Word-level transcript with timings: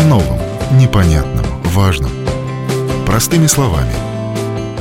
О 0.00 0.02
новом, 0.02 0.38
непонятном, 0.78 1.44
важном. 1.62 2.10
Простыми 3.04 3.46
словами. 3.46 3.92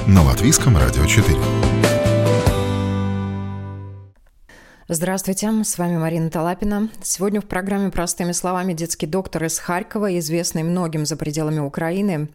На 0.07 0.23
Латвийском 0.23 0.77
радио 0.77 1.05
4. 1.05 1.37
Здравствуйте, 4.87 5.51
с 5.65 5.77
вами 5.77 5.97
Марина 5.97 6.29
Талапина. 6.29 6.87
Сегодня 7.03 7.41
в 7.41 7.45
программе 7.45 7.91
«Простыми 7.91 8.31
словами» 8.31 8.71
детский 8.71 9.07
доктор 9.07 9.43
из 9.43 9.59
Харькова, 9.59 10.17
известный 10.19 10.63
многим 10.63 11.05
за 11.05 11.17
пределами 11.17 11.59
Украины. 11.59 12.29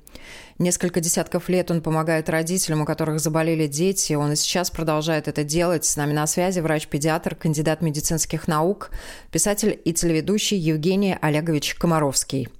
Несколько 0.58 1.00
десятков 1.00 1.48
лет 1.48 1.70
он 1.70 1.80
помогает 1.80 2.28
родителям, 2.28 2.82
у 2.82 2.84
которых 2.84 3.18
заболели 3.18 3.66
дети. 3.66 4.12
Он 4.12 4.32
и 4.32 4.36
сейчас 4.36 4.70
продолжает 4.70 5.26
это 5.26 5.42
делать. 5.42 5.86
С 5.86 5.96
нами 5.96 6.12
на 6.12 6.26
связи 6.26 6.60
врач-педиатр, 6.60 7.34
кандидат 7.34 7.80
медицинских 7.80 8.46
наук, 8.46 8.90
писатель 9.30 9.80
и 9.82 9.94
телеведущий 9.94 10.58
Евгений 10.58 11.16
Олегович 11.18 11.76
Комаровский. 11.76 12.50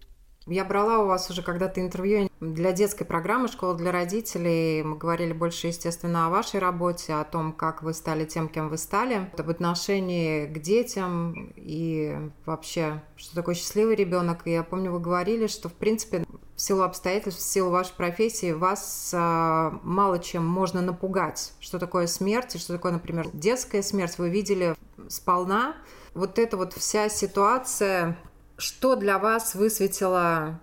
Я 0.46 0.66
брала 0.66 0.98
у 0.98 1.06
вас 1.06 1.30
уже 1.30 1.42
когда-то 1.42 1.80
интервью 1.80 2.28
для 2.38 2.72
детской 2.72 3.06
программы 3.06 3.48
«Школа 3.48 3.74
для 3.74 3.90
родителей». 3.90 4.82
Мы 4.82 4.98
говорили 4.98 5.32
больше, 5.32 5.68
естественно, 5.68 6.26
о 6.26 6.28
вашей 6.28 6.60
работе, 6.60 7.14
о 7.14 7.24
том, 7.24 7.54
как 7.54 7.82
вы 7.82 7.94
стали 7.94 8.26
тем, 8.26 8.50
кем 8.50 8.68
вы 8.68 8.76
стали, 8.76 9.30
об 9.38 9.48
отношении 9.48 10.46
к 10.46 10.58
детям 10.58 11.54
и 11.56 12.14
вообще, 12.44 13.02
что 13.16 13.34
такое 13.34 13.54
счастливый 13.54 13.96
ребенок. 13.96 14.46
И 14.46 14.50
я 14.50 14.62
помню, 14.62 14.92
вы 14.92 15.00
говорили, 15.00 15.46
что, 15.46 15.70
в 15.70 15.72
принципе, 15.72 16.26
в 16.54 16.60
силу 16.60 16.82
обстоятельств, 16.82 17.40
в 17.40 17.44
силу 17.44 17.70
вашей 17.70 17.94
профессии 17.94 18.52
вас 18.52 19.12
а, 19.16 19.80
мало 19.82 20.18
чем 20.18 20.46
можно 20.46 20.82
напугать. 20.82 21.54
Что 21.58 21.78
такое 21.78 22.06
смерть 22.06 22.54
и 22.54 22.58
что 22.58 22.74
такое, 22.74 22.92
например, 22.92 23.28
детская 23.32 23.82
смерть, 23.82 24.18
вы 24.18 24.28
видели 24.28 24.76
сполна. 25.08 25.74
Вот 26.12 26.38
эта 26.38 26.58
вот 26.58 26.74
вся 26.74 27.08
ситуация 27.08 28.18
что 28.56 28.96
для 28.96 29.18
вас 29.18 29.54
высветило, 29.54 30.60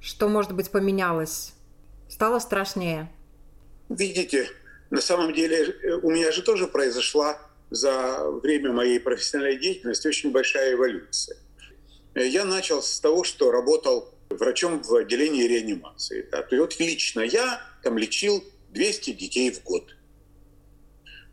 что, 0.00 0.28
может 0.28 0.54
быть, 0.54 0.70
поменялось? 0.70 1.54
Стало 2.08 2.38
страшнее? 2.38 3.10
Видите, 3.88 4.48
на 4.90 5.00
самом 5.00 5.32
деле 5.32 5.64
э, 5.64 5.92
у 6.02 6.10
меня 6.10 6.32
же 6.32 6.42
тоже 6.42 6.66
произошла 6.66 7.40
за 7.70 8.30
время 8.42 8.72
моей 8.72 8.98
профессиональной 8.98 9.58
деятельности 9.58 10.08
очень 10.08 10.30
большая 10.30 10.74
эволюция. 10.74 11.36
Э, 12.14 12.26
я 12.26 12.44
начал 12.44 12.82
с 12.82 12.98
того, 13.00 13.24
что 13.24 13.50
работал 13.50 14.14
врачом 14.30 14.82
в 14.82 14.94
отделении 14.94 15.44
реанимации. 15.44 16.26
Да. 16.30 16.46
И 16.50 16.56
вот 16.56 16.78
лично 16.78 17.20
я 17.20 17.62
там 17.82 17.98
лечил 17.98 18.44
200 18.70 19.12
детей 19.12 19.50
в 19.50 19.62
год. 19.62 19.94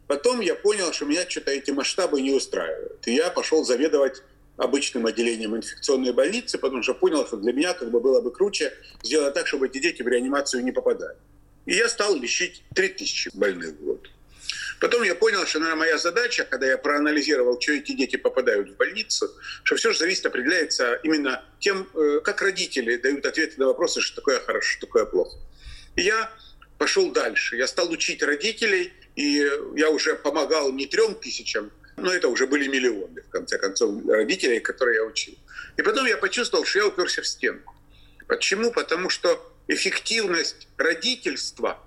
Потом 0.07 0.39
я 0.39 0.55
понял, 0.55 0.93
что 0.93 1.05
меня 1.05 1.27
что-то 1.27 1.51
эти 1.51 1.71
масштабы 1.71 2.21
не 2.21 2.31
устраивают. 2.31 3.07
И 3.07 3.13
я 3.13 3.31
пошел 3.31 3.65
заведовать 3.65 4.21
обычным 4.57 5.05
отделением 5.05 5.55
инфекционной 5.55 6.13
больницы, 6.13 6.57
потому 6.57 6.81
что 6.83 6.93
понял, 6.93 7.25
что 7.25 7.37
для 7.37 7.53
меня 7.53 7.73
как 7.73 7.91
бы 7.91 7.99
было 7.99 8.21
бы 8.21 8.31
круче 8.31 8.73
сделать 9.03 9.33
так, 9.33 9.47
чтобы 9.47 9.67
эти 9.67 9.79
дети 9.79 10.01
в 10.01 10.07
реанимацию 10.07 10.63
не 10.63 10.71
попадали. 10.71 11.17
И 11.65 11.73
я 11.75 11.89
стал 11.89 12.15
лечить 12.15 12.63
3000 12.73 13.31
больных 13.33 13.71
в 13.71 13.83
год. 13.83 14.09
Потом 14.79 15.03
я 15.03 15.15
понял, 15.15 15.45
что, 15.45 15.59
наверное, 15.59 15.79
моя 15.79 15.97
задача, 15.97 16.45
когда 16.45 16.67
я 16.67 16.77
проанализировал, 16.77 17.59
что 17.59 17.71
эти 17.71 17.93
дети 17.93 18.17
попадают 18.17 18.69
в 18.69 18.75
больницу, 18.75 19.29
что 19.63 19.75
все 19.75 19.91
же 19.91 19.99
зависит, 19.99 20.25
определяется 20.25 20.99
именно 21.03 21.43
тем, 21.59 21.87
э, 21.93 22.19
как 22.23 22.41
родители 22.41 22.97
дают 22.97 23.25
ответы 23.25 23.55
на 23.57 23.67
вопросы, 23.67 24.01
что 24.01 24.17
такое 24.17 24.39
хорошо, 24.39 24.69
что 24.69 24.85
такое 24.85 25.05
плохо. 25.05 25.37
И 25.95 26.01
я 26.03 26.29
пошел 26.77 27.11
дальше. 27.11 27.55
Я 27.55 27.67
стал 27.67 27.89
учить 27.89 28.21
родителей, 28.21 28.91
и 29.15 29.49
я 29.75 29.89
уже 29.89 30.15
помогал 30.15 30.71
не 30.71 30.85
трем 30.85 31.15
тысячам, 31.15 31.71
но 31.97 32.11
это 32.11 32.27
уже 32.27 32.47
были 32.47 32.67
миллионы, 32.67 33.21
в 33.21 33.29
конце 33.29 33.57
концов, 33.57 34.05
родителей, 34.07 34.59
которые 34.59 34.97
я 34.97 35.03
учил. 35.03 35.35
И 35.77 35.81
потом 35.81 36.05
я 36.05 36.17
почувствовал, 36.17 36.65
что 36.65 36.79
я 36.79 36.87
уперся 36.87 37.21
в 37.21 37.27
стенку. 37.27 37.75
Почему? 38.27 38.71
Потому 38.71 39.09
что 39.09 39.53
эффективность 39.67 40.67
родительства 40.77 41.79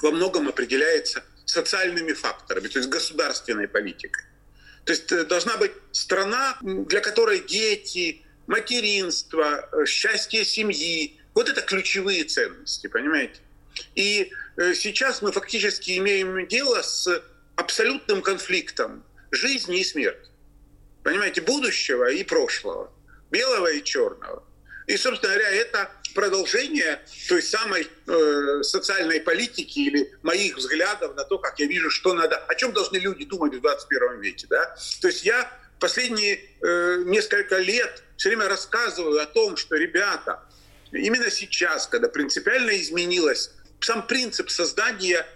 во 0.00 0.10
многом 0.10 0.48
определяется 0.48 1.24
социальными 1.44 2.12
факторами, 2.12 2.68
то 2.68 2.78
есть 2.78 2.90
государственной 2.90 3.68
политикой. 3.68 4.24
То 4.84 4.92
есть 4.92 5.12
э, 5.12 5.24
должна 5.24 5.56
быть 5.56 5.72
страна, 5.92 6.58
для 6.62 7.00
которой 7.00 7.40
дети, 7.40 8.22
материнство, 8.46 9.68
э, 9.72 9.86
счастье 9.86 10.44
семьи, 10.44 11.20
вот 11.34 11.48
это 11.48 11.60
ключевые 11.62 12.24
ценности, 12.24 12.88
понимаете? 12.88 13.40
И 13.94 14.32
э, 14.56 14.74
сейчас 14.74 15.22
мы 15.22 15.30
фактически 15.32 15.98
имеем 15.98 16.46
дело 16.48 16.82
с 16.82 17.22
абсолютным 17.56 18.22
конфликтом 18.22 19.04
жизни 19.32 19.80
и 19.80 19.84
смерти. 19.84 20.30
Понимаете, 21.02 21.40
будущего 21.40 22.10
и 22.10 22.22
прошлого, 22.22 22.92
белого 23.30 23.72
и 23.72 23.82
черного. 23.82 24.44
И, 24.86 24.96
собственно 24.96 25.32
говоря, 25.32 25.50
это 25.50 25.90
продолжение 26.14 27.00
той 27.28 27.42
самой 27.42 27.88
э, 28.06 28.62
социальной 28.62 29.20
политики 29.20 29.78
или 29.78 30.12
моих 30.22 30.56
взглядов 30.56 31.14
на 31.16 31.24
то, 31.24 31.38
как 31.38 31.58
я 31.58 31.66
вижу, 31.66 31.90
что 31.90 32.14
надо, 32.14 32.36
о 32.36 32.54
чем 32.54 32.72
должны 32.72 32.98
люди 32.98 33.24
думать 33.24 33.54
в 33.54 33.60
21 33.60 34.20
веке. 34.20 34.46
Да? 34.50 34.76
То 35.00 35.08
есть 35.08 35.24
я 35.24 35.50
последние 35.80 36.40
э, 36.60 37.02
несколько 37.06 37.58
лет 37.58 38.02
все 38.16 38.28
время 38.28 38.48
рассказываю 38.48 39.20
о 39.20 39.26
том, 39.26 39.56
что, 39.56 39.76
ребята, 39.76 40.42
именно 40.92 41.30
сейчас, 41.30 41.86
когда 41.86 42.08
принципиально 42.08 42.80
изменилось 42.80 43.50
сам 43.80 44.06
принцип 44.06 44.50
создания 44.50 45.26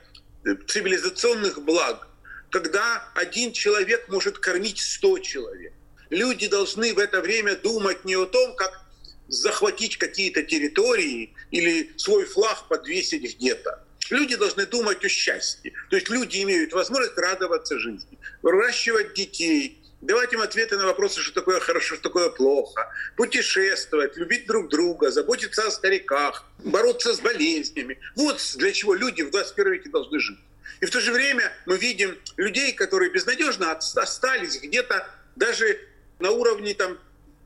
э, 0.44 0.54
цивилизационных 0.66 1.62
благ, 1.62 2.08
когда 2.50 3.08
один 3.14 3.52
человек 3.52 4.08
может 4.08 4.38
кормить 4.38 4.78
100 4.78 5.18
человек. 5.20 5.72
Люди 6.10 6.46
должны 6.46 6.94
в 6.94 6.98
это 6.98 7.20
время 7.20 7.56
думать 7.56 8.04
не 8.04 8.16
о 8.16 8.26
том, 8.26 8.54
как 8.54 8.86
захватить 9.28 9.96
какие-то 9.96 10.42
территории 10.42 11.34
или 11.50 11.92
свой 11.96 12.24
флаг 12.24 12.68
подвесить 12.68 13.36
где-то. 13.36 13.82
Люди 14.10 14.36
должны 14.36 14.66
думать 14.66 15.04
о 15.04 15.08
счастье. 15.08 15.72
То 15.90 15.96
есть 15.96 16.08
люди 16.08 16.42
имеют 16.42 16.72
возможность 16.72 17.18
радоваться 17.18 17.78
жизни, 17.78 18.18
выращивать 18.42 19.14
детей, 19.14 19.82
давать 20.00 20.32
им 20.32 20.40
ответы 20.42 20.76
на 20.76 20.86
вопросы, 20.86 21.20
что 21.20 21.34
такое 21.34 21.58
хорошо, 21.58 21.94
что 21.94 22.04
такое 22.04 22.30
плохо, 22.30 22.88
путешествовать, 23.16 24.16
любить 24.16 24.46
друг 24.46 24.68
друга, 24.68 25.10
заботиться 25.10 25.66
о 25.66 25.70
стариках, 25.70 26.44
бороться 26.58 27.14
с 27.14 27.20
болезнями. 27.20 27.98
Вот 28.14 28.40
для 28.56 28.72
чего 28.72 28.94
люди 28.94 29.22
в 29.22 29.30
21 29.30 29.72
веке 29.72 29.90
должны 29.90 30.20
жить. 30.20 30.38
И 30.80 30.86
в 30.86 30.90
то 30.90 31.00
же 31.00 31.12
время 31.12 31.52
мы 31.66 31.78
видим 31.78 32.18
людей, 32.36 32.72
которые 32.72 33.10
безнадежно 33.10 33.72
остались 33.72 34.60
где-то 34.60 35.08
даже 35.36 35.78
на 36.18 36.30
уровне 36.30 36.74
там, 36.74 36.98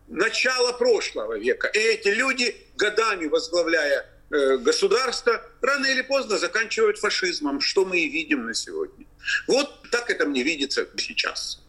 начала 0.09 0.73
прошлого 0.73 1.39
века. 1.39 1.69
И 1.69 1.79
эти 1.79 2.09
люди, 2.09 2.57
годами 2.77 3.27
возглавляя 3.27 4.07
э, 4.31 4.57
государство, 4.59 5.43
рано 5.61 5.87
или 5.87 6.03
поздно 6.03 6.39
заканчивают 6.39 6.99
фашизмом, 6.99 7.61
что 7.61 7.85
мы 7.85 8.01
и 8.01 8.09
видим 8.09 8.47
на 8.47 8.55
сегодня. 8.55 9.07
Вот 9.47 9.91
так 9.91 10.11
это 10.11 10.27
мне 10.27 10.43
видится 10.43 10.87
сейчас. 10.97 11.63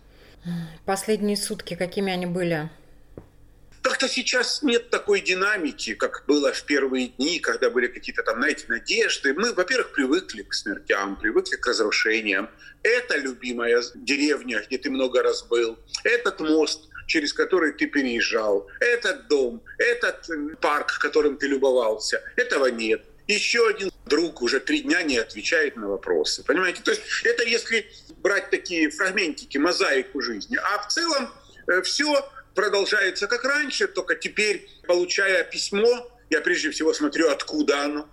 Последние 0.86 1.38
сутки, 1.38 1.76
какими 1.76 2.12
они 2.12 2.26
были? 2.26 2.70
Как-то 3.82 4.08
сейчас 4.08 4.62
нет 4.62 4.90
такой 4.92 5.22
динамики, 5.22 5.96
как 5.96 6.24
было 6.28 6.54
в 6.54 6.64
первые 6.64 7.08
дни, 7.08 7.40
когда 7.40 7.70
были 7.70 7.88
какие-то 7.88 8.22
там, 8.22 8.38
знаете, 8.38 8.66
надежды. 8.68 9.34
Мы, 9.34 9.54
во-первых, 9.54 9.92
привыкли 9.94 10.44
к 10.44 10.54
смертям, 10.54 11.16
привыкли 11.16 11.56
к 11.56 11.66
разрушениям. 11.66 12.50
Это 12.84 13.18
любимая 13.18 13.82
деревня, 13.96 14.64
где 14.68 14.78
ты 14.78 14.92
много 14.92 15.24
раз 15.24 15.44
был. 15.44 15.80
Этот 16.04 16.40
мост, 16.40 16.90
через 17.08 17.34
который 17.34 17.74
ты 17.74 17.88
переезжал. 17.88 18.68
Этот 18.80 19.28
дом, 19.28 19.64
этот 19.80 20.28
парк, 20.62 21.00
которым 21.00 21.38
ты 21.38 21.48
любовался. 21.48 22.22
Этого 22.36 22.68
нет. 22.68 23.04
Еще 23.28 23.68
один 23.68 23.92
друг 24.06 24.42
уже 24.42 24.60
три 24.60 24.82
дня 24.82 25.02
не 25.04 25.18
отвечает 25.18 25.76
на 25.76 25.88
вопросы. 25.88 26.44
Понимаете? 26.44 26.82
То 26.84 26.92
есть 26.92 27.02
это 27.24 27.44
если 27.44 27.90
брать 28.18 28.50
такие 28.52 28.92
фрагментики, 28.92 29.58
мозаику 29.58 30.22
жизни. 30.22 30.58
А 30.62 30.80
в 30.80 30.88
целом 30.88 31.30
э, 31.68 31.82
все 31.82 32.30
продолжается 32.56 33.28
как 33.28 33.44
раньше, 33.44 33.88
только 33.88 34.16
теперь, 34.16 34.68
получая 34.88 35.44
письмо, 35.44 36.10
я 36.30 36.42
прежде 36.42 36.72
всего 36.72 36.94
смотрю, 36.94 37.30
откуда 37.30 37.84
оно. 37.84 38.10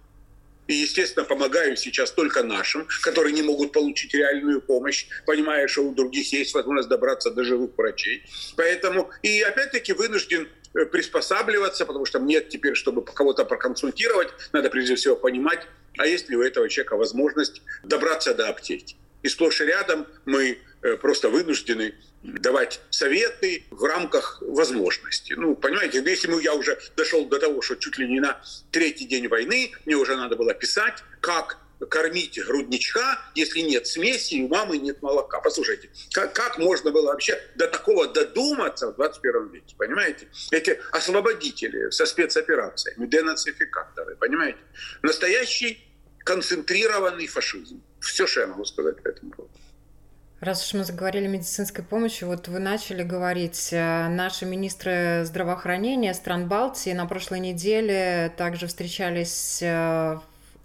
И, 0.67 0.75
естественно, 0.75 1.25
помогаю 1.25 1.77
сейчас 1.77 2.13
только 2.13 2.43
нашим, 2.43 2.87
которые 3.03 3.33
не 3.33 3.43
могут 3.43 3.73
получить 3.73 4.13
реальную 4.13 4.61
помощь, 4.61 5.07
понимая, 5.25 5.67
что 5.67 5.83
у 5.83 5.95
других 5.95 6.31
есть 6.33 6.53
возможность 6.53 6.91
добраться 6.91 7.31
до 7.31 7.43
живых 7.43 7.71
врачей. 7.77 8.23
Поэтому 8.55 9.11
и 9.23 9.41
опять-таки 9.41 9.95
вынужден 9.95 10.47
э, 10.75 10.85
приспосабливаться, 10.85 11.87
потому 11.87 12.05
что 12.05 12.19
нет 12.19 12.51
теперь, 12.51 12.75
чтобы 12.75 13.03
кого-то 13.03 13.47
проконсультировать, 13.47 14.29
надо 14.53 14.69
прежде 14.69 14.95
всего 14.97 15.17
понимать, 15.17 15.67
а 15.97 16.07
есть 16.07 16.29
ли 16.29 16.37
у 16.37 16.43
этого 16.43 16.69
человека 16.69 16.97
возможность 16.97 17.63
добраться 17.83 18.35
до 18.35 18.49
аптеки. 18.49 18.97
И 19.23 19.29
сплошь 19.29 19.61
и 19.61 19.65
рядом 19.65 20.07
мы 20.25 20.59
э, 20.83 20.97
просто 20.97 21.29
вынуждены 21.29 21.95
давать 22.23 22.81
советы 22.91 23.65
в 23.71 23.85
рамках 23.85 24.43
возможности. 24.43 25.35
Ну, 25.35 25.55
понимаете, 25.55 26.03
если 26.05 26.29
мы, 26.29 26.43
я 26.43 26.55
уже 26.55 26.79
дошел 26.97 27.27
до 27.27 27.39
того, 27.39 27.63
что 27.63 27.77
чуть 27.77 27.99
ли 27.99 28.09
не 28.09 28.21
на 28.21 28.41
третий 28.71 29.07
день 29.07 29.29
войны 29.29 29.73
мне 29.87 29.97
уже 29.97 30.17
надо 30.17 30.37
было 30.37 30.55
писать, 30.55 31.03
как 31.21 31.59
кормить 31.87 32.39
грудничка, 32.45 33.21
если 33.35 33.61
нет 33.61 33.87
смеси 33.87 34.35
и 34.35 34.43
у 34.43 34.49
мамы 34.49 34.79
нет 34.79 35.01
молока. 35.03 35.41
Послушайте, 35.41 35.91
как, 36.13 36.33
как 36.33 36.59
можно 36.59 36.91
было 36.91 37.07
вообще 37.07 37.41
до 37.55 37.69
такого 37.69 38.09
додуматься 38.09 38.89
в 38.89 38.97
21 38.97 39.49
веке, 39.51 39.75
понимаете? 39.77 40.29
Эти 40.51 40.81
освободители 40.91 41.91
со 41.91 42.07
спецоперациями, 42.07 43.07
денацификаторы, 43.07 44.17
понимаете? 44.17 44.59
Настоящий 45.03 45.88
концентрированный 46.29 47.27
фашизм. 47.27 47.81
Все, 48.01 48.27
что 48.27 48.41
я 48.41 48.47
могу 48.47 48.65
сказать 48.65 49.03
по 49.03 49.09
этому 49.09 49.33
поводу. 49.33 49.55
Раз 50.41 50.65
уж 50.65 50.75
мы 50.75 50.85
заговорили 50.85 51.25
о 51.25 51.29
медицинской 51.29 51.83
помощи, 51.83 52.23
вот 52.25 52.47
вы 52.47 52.61
начали 52.61 53.03
говорить, 53.03 53.71
э, 53.73 54.09
наши 54.09 54.47
министры 54.47 55.25
здравоохранения 55.25 56.15
стран 56.15 56.47
Балтии 56.47 56.93
на 56.93 57.07
прошлой 57.07 57.41
неделе 57.41 58.33
также 58.37 58.69
встречались 58.69 59.61
э, 59.63 60.19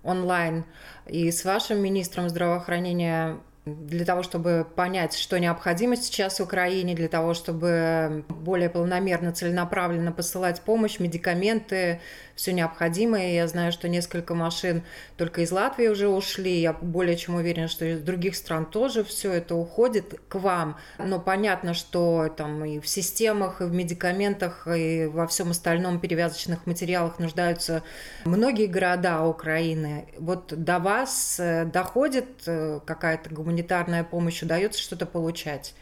онлайн 0.03 0.65
и 1.07 1.31
с 1.31 1.43
вашим 1.43 1.81
министром 1.81 2.29
здравоохранения 2.29 3.39
для 3.65 4.03
того, 4.03 4.23
чтобы 4.23 4.67
понять, 4.75 5.15
что 5.15 5.39
необходимо 5.39 5.95
сейчас 5.95 6.39
в 6.39 6.43
Украине, 6.43 6.95
для 6.95 7.07
того, 7.07 7.33
чтобы 7.33 8.25
более 8.27 8.69
полномерно, 8.69 9.31
целенаправленно 9.31 10.11
посылать 10.11 10.61
помощь, 10.61 10.99
медикаменты, 10.99 12.01
все 12.35 12.53
необходимое. 12.53 13.33
Я 13.33 13.47
знаю, 13.47 13.71
что 13.71 13.87
несколько 13.87 14.33
машин 14.33 14.83
только 15.17 15.41
из 15.41 15.51
Латвии 15.51 15.87
уже 15.87 16.07
ушли. 16.07 16.59
Я 16.59 16.73
более 16.73 17.15
чем 17.15 17.35
уверена, 17.35 17.67
что 17.67 17.85
из 17.85 18.01
других 18.01 18.35
стран 18.35 18.65
тоже 18.65 19.03
все 19.03 19.31
это 19.33 19.55
уходит 19.55 20.19
к 20.27 20.35
вам. 20.35 20.77
Но 20.97 21.19
понятно, 21.19 21.73
что 21.73 22.33
там 22.35 22.65
и 22.65 22.79
в 22.79 22.87
системах, 22.87 23.61
и 23.61 23.65
в 23.65 23.73
медикаментах, 23.73 24.67
и 24.67 25.05
во 25.05 25.27
всем 25.27 25.51
остальном 25.51 25.99
перевязочных 25.99 26.65
материалах 26.65 27.19
нуждаются 27.19 27.83
многие 28.25 28.67
города 28.67 29.23
Украины. 29.25 30.07
Вот 30.17 30.53
до 30.55 30.79
вас 30.79 31.39
э, 31.39 31.65
доходит 31.65 32.43
э, 32.47 32.79
какая-то 32.85 33.29
гуманитарная 33.29 34.03
помощь, 34.03 34.41
удается 34.41 34.81
что-то 34.81 35.05
получать? 35.05 35.75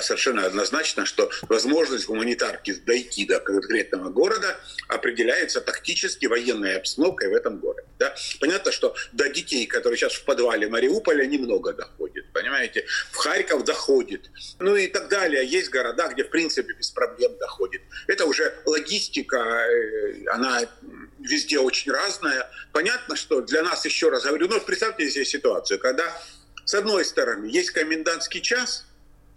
Совершенно 0.00 0.44
однозначно, 0.44 1.06
что 1.06 1.30
возможность 1.48 2.06
гуманитарки 2.06 2.74
дойти 2.74 3.26
до 3.26 3.40
конкретного 3.40 4.10
города 4.10 4.58
определяется 4.88 5.60
тактически 5.60 6.26
военной 6.26 6.76
обстановкой 6.76 7.28
в 7.28 7.34
этом 7.34 7.58
городе. 7.58 7.86
Да? 7.98 8.14
Понятно, 8.40 8.72
что 8.72 8.94
до 9.12 9.28
детей, 9.28 9.66
которые 9.66 9.96
сейчас 9.96 10.14
в 10.14 10.24
подвале 10.24 10.68
Мариуполя, 10.68 11.24
немного 11.26 11.72
доходит. 11.72 12.32
Понимаете? 12.32 12.84
В 13.12 13.16
Харьков 13.16 13.64
доходит. 13.64 14.30
Ну 14.58 14.76
и 14.76 14.86
так 14.88 15.08
далее. 15.08 15.46
Есть 15.46 15.70
города, 15.70 16.08
где 16.08 16.24
в 16.24 16.30
принципе 16.30 16.74
без 16.74 16.90
проблем 16.90 17.36
доходит. 17.38 17.82
Это 18.06 18.26
уже 18.26 18.54
логистика, 18.64 19.36
э, 19.36 20.26
она 20.28 20.62
везде 21.18 21.58
очень 21.58 21.92
разная. 21.92 22.50
Понятно, 22.72 23.16
что 23.16 23.40
для 23.40 23.62
нас, 23.62 23.84
еще 23.84 24.10
раз 24.10 24.24
говорю, 24.24 24.48
ну 24.48 24.60
представьте 24.60 25.10
себе 25.10 25.24
ситуацию, 25.24 25.78
когда 25.78 26.12
с 26.64 26.74
одной 26.74 27.04
стороны 27.04 27.46
есть 27.46 27.70
комендантский 27.70 28.40
час– 28.40 28.84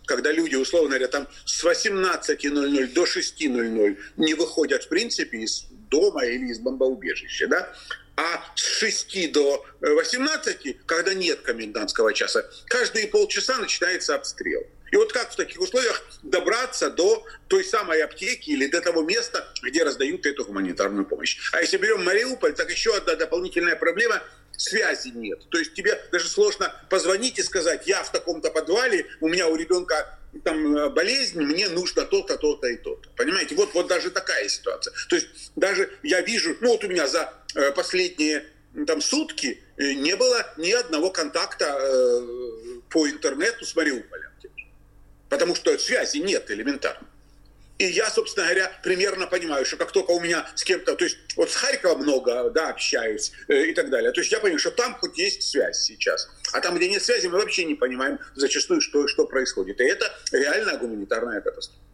когда 0.09 0.31
люди, 0.31 0.55
условно 0.55 0.89
говоря, 0.89 1.07
там 1.07 1.27
с 1.45 1.63
18.00 1.63 2.93
до 2.93 3.03
6.00 3.03 3.97
не 4.17 4.33
выходят, 4.33 4.83
в 4.83 4.87
принципе, 4.89 5.37
из 5.37 5.65
дома 5.91 6.25
или 6.25 6.47
из 6.47 6.59
бомбоубежища, 6.59 7.47
да, 7.47 7.71
а 8.15 8.43
с 8.55 8.79
6 8.79 9.31
до 9.31 9.63
18, 9.81 10.85
когда 10.87 11.13
нет 11.13 11.41
комендантского 11.41 12.11
часа, 12.13 12.43
каждые 12.65 13.07
полчаса 13.07 13.59
начинается 13.59 14.15
обстрел. 14.15 14.65
И 14.91 14.95
вот 14.95 15.13
как 15.13 15.31
в 15.31 15.35
таких 15.35 15.61
условиях 15.61 16.03
добраться 16.23 16.89
до 16.89 17.23
той 17.47 17.63
самой 17.63 18.01
аптеки 18.01 18.49
или 18.49 18.65
до 18.65 18.81
того 18.81 19.03
места, 19.03 19.47
где 19.61 19.83
раздают 19.83 20.25
эту 20.25 20.43
гуманитарную 20.43 21.05
помощь. 21.05 21.37
А 21.53 21.61
если 21.61 21.77
берем 21.77 22.03
Мариуполь, 22.03 22.55
так 22.55 22.71
еще 22.71 22.95
одна 22.95 23.13
дополнительная 23.13 23.75
проблема– 23.75 24.23
связи 24.59 25.09
нет. 25.09 25.49
То 25.49 25.57
есть 25.57 25.73
тебе 25.73 25.99
даже 26.11 26.27
сложно 26.27 26.73
позвонить 26.89 27.39
и 27.39 27.43
сказать, 27.43 27.87
я 27.87 28.03
в 28.03 28.11
таком-то 28.11 28.51
подвале, 28.51 29.05
у 29.21 29.27
меня 29.27 29.47
у 29.47 29.55
ребенка 29.55 30.19
там 30.43 30.75
э, 30.75 30.89
болезнь, 30.89 31.41
мне 31.41 31.69
нужно 31.69 32.05
то-то, 32.05 32.37
то-то 32.37 32.67
и 32.67 32.77
то-то. 32.77 33.09
Понимаете? 33.15 33.55
Вот, 33.55 33.73
вот 33.73 33.87
даже 33.87 34.11
такая 34.11 34.47
ситуация. 34.47 34.93
То 35.09 35.15
есть 35.15 35.51
даже 35.55 35.89
я 36.03 36.21
вижу, 36.21 36.55
ну 36.61 36.69
вот 36.69 36.83
у 36.83 36.87
меня 36.87 37.07
за 37.07 37.33
э, 37.55 37.71
последние 37.71 38.45
там 38.85 39.01
сутки 39.01 39.59
э, 39.77 39.93
не 39.93 40.15
было 40.15 40.45
ни 40.57 40.71
одного 40.71 41.09
контакта 41.09 41.65
по 42.89 43.09
интернету 43.09 43.65
с 43.65 43.75
Мариуполем. 43.75 44.29
Потому 45.29 45.55
что 45.55 45.77
связи 45.77 46.17
нет 46.17 46.49
элементарно. 46.49 47.07
И 47.79 47.85
я, 47.85 48.09
собственно 48.09 48.45
говоря, 48.45 48.71
примерно 48.83 49.25
понимаю, 49.25 49.65
что 49.65 49.77
как 49.77 49.93
только 49.93 50.11
у 50.11 50.19
меня 50.19 50.45
с 50.53 50.63
кем-то, 50.65 50.95
то 50.95 51.05
есть 51.05 51.17
вот 51.37 51.49
с 51.49 51.55
Харькова 51.55 51.95
много, 51.95 52.49
да, 52.49 52.69
общаюсь 52.69 53.31
э, 53.47 53.67
и 53.67 53.73
так 53.73 53.89
далее. 53.89 54.11
То 54.11 54.19
есть 54.19 54.31
я 54.33 54.39
понимаю, 54.39 54.59
что 54.59 54.71
там 54.71 54.95
хоть 54.95 55.17
есть 55.17 55.43
связь 55.43 55.81
сейчас. 55.83 56.29
А 56.51 56.59
там, 56.59 56.75
где 56.75 56.89
нет 56.89 57.01
связи, 57.01 57.27
мы 57.27 57.37
вообще 57.37 57.63
не 57.63 57.75
понимаем 57.75 58.19
зачастую, 58.35 58.81
что, 58.81 59.07
что 59.07 59.25
происходит. 59.25 59.79
И 59.79 59.85
это 59.85 60.13
реальная 60.33 60.77
гуманитарная 60.77 61.39
катастрофа. 61.39 61.88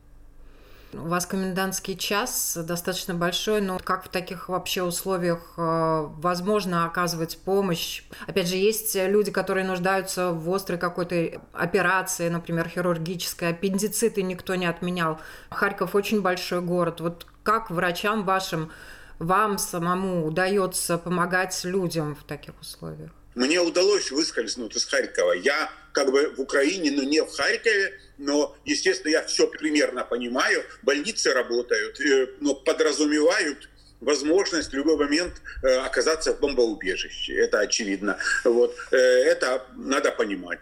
У 0.97 1.07
вас 1.07 1.25
комендантский 1.25 1.97
час 1.97 2.57
достаточно 2.61 3.13
большой, 3.13 3.59
но 3.61 3.79
как 3.79 4.05
в 4.05 4.09
таких 4.09 4.47
вообще 4.49 4.81
условиях 4.81 5.39
э, 5.57 6.07
возможно 6.17 6.85
оказывать 6.85 7.37
помощь? 7.37 8.03
Опять 8.27 8.47
же, 8.47 8.55
есть 8.55 8.95
люди, 8.95 9.31
которые 9.31 9.65
нуждаются 9.65 10.31
в 10.31 10.53
острой 10.53 10.79
какой-то 10.79 11.41
операции, 11.53 12.29
например, 12.29 12.69
хирургической, 12.69 13.49
аппендициты 13.49 14.23
никто 14.23 14.55
не 14.55 14.65
отменял. 14.65 15.19
Харьков 15.49 15.95
очень 15.95 16.21
большой 16.21 16.61
город. 16.61 17.01
Вот 17.01 17.27
как 17.43 17.69
врачам 17.69 18.23
вашим, 18.23 18.71
вам 19.19 19.57
самому 19.57 20.25
удается 20.25 20.97
помогать 20.97 21.63
людям 21.65 22.15
в 22.15 22.23
таких 22.23 22.53
условиях? 22.61 23.11
Мне 23.35 23.59
удалось 23.59 24.11
выскользнуть 24.11 24.75
из 24.75 24.85
Харькова. 24.85 25.33
Я 25.33 25.69
как 25.95 26.11
бы 26.11 26.29
в 26.35 26.41
Украине, 26.41 26.91
но 26.91 27.03
не 27.03 27.23
в 27.23 27.31
Харькове, 27.31 27.97
но, 28.17 28.55
естественно, 28.65 29.11
я 29.11 29.23
все 29.23 29.47
примерно 29.47 30.03
понимаю. 30.03 30.63
Больницы 30.83 31.33
работают, 31.33 31.99
э, 32.01 32.27
но 32.41 32.53
подразумевают 32.53 33.69
возможность 34.01 34.71
в 34.71 34.73
любой 34.73 34.97
момент 34.97 35.41
э, 35.63 35.77
оказаться 35.77 36.33
в 36.33 36.39
бомбоубежище. 36.41 37.33
Это 37.35 37.59
очевидно. 37.59 38.19
Вот. 38.43 38.75
Э, 38.91 38.97
это 38.97 39.65
надо 39.75 40.11
понимать. 40.11 40.59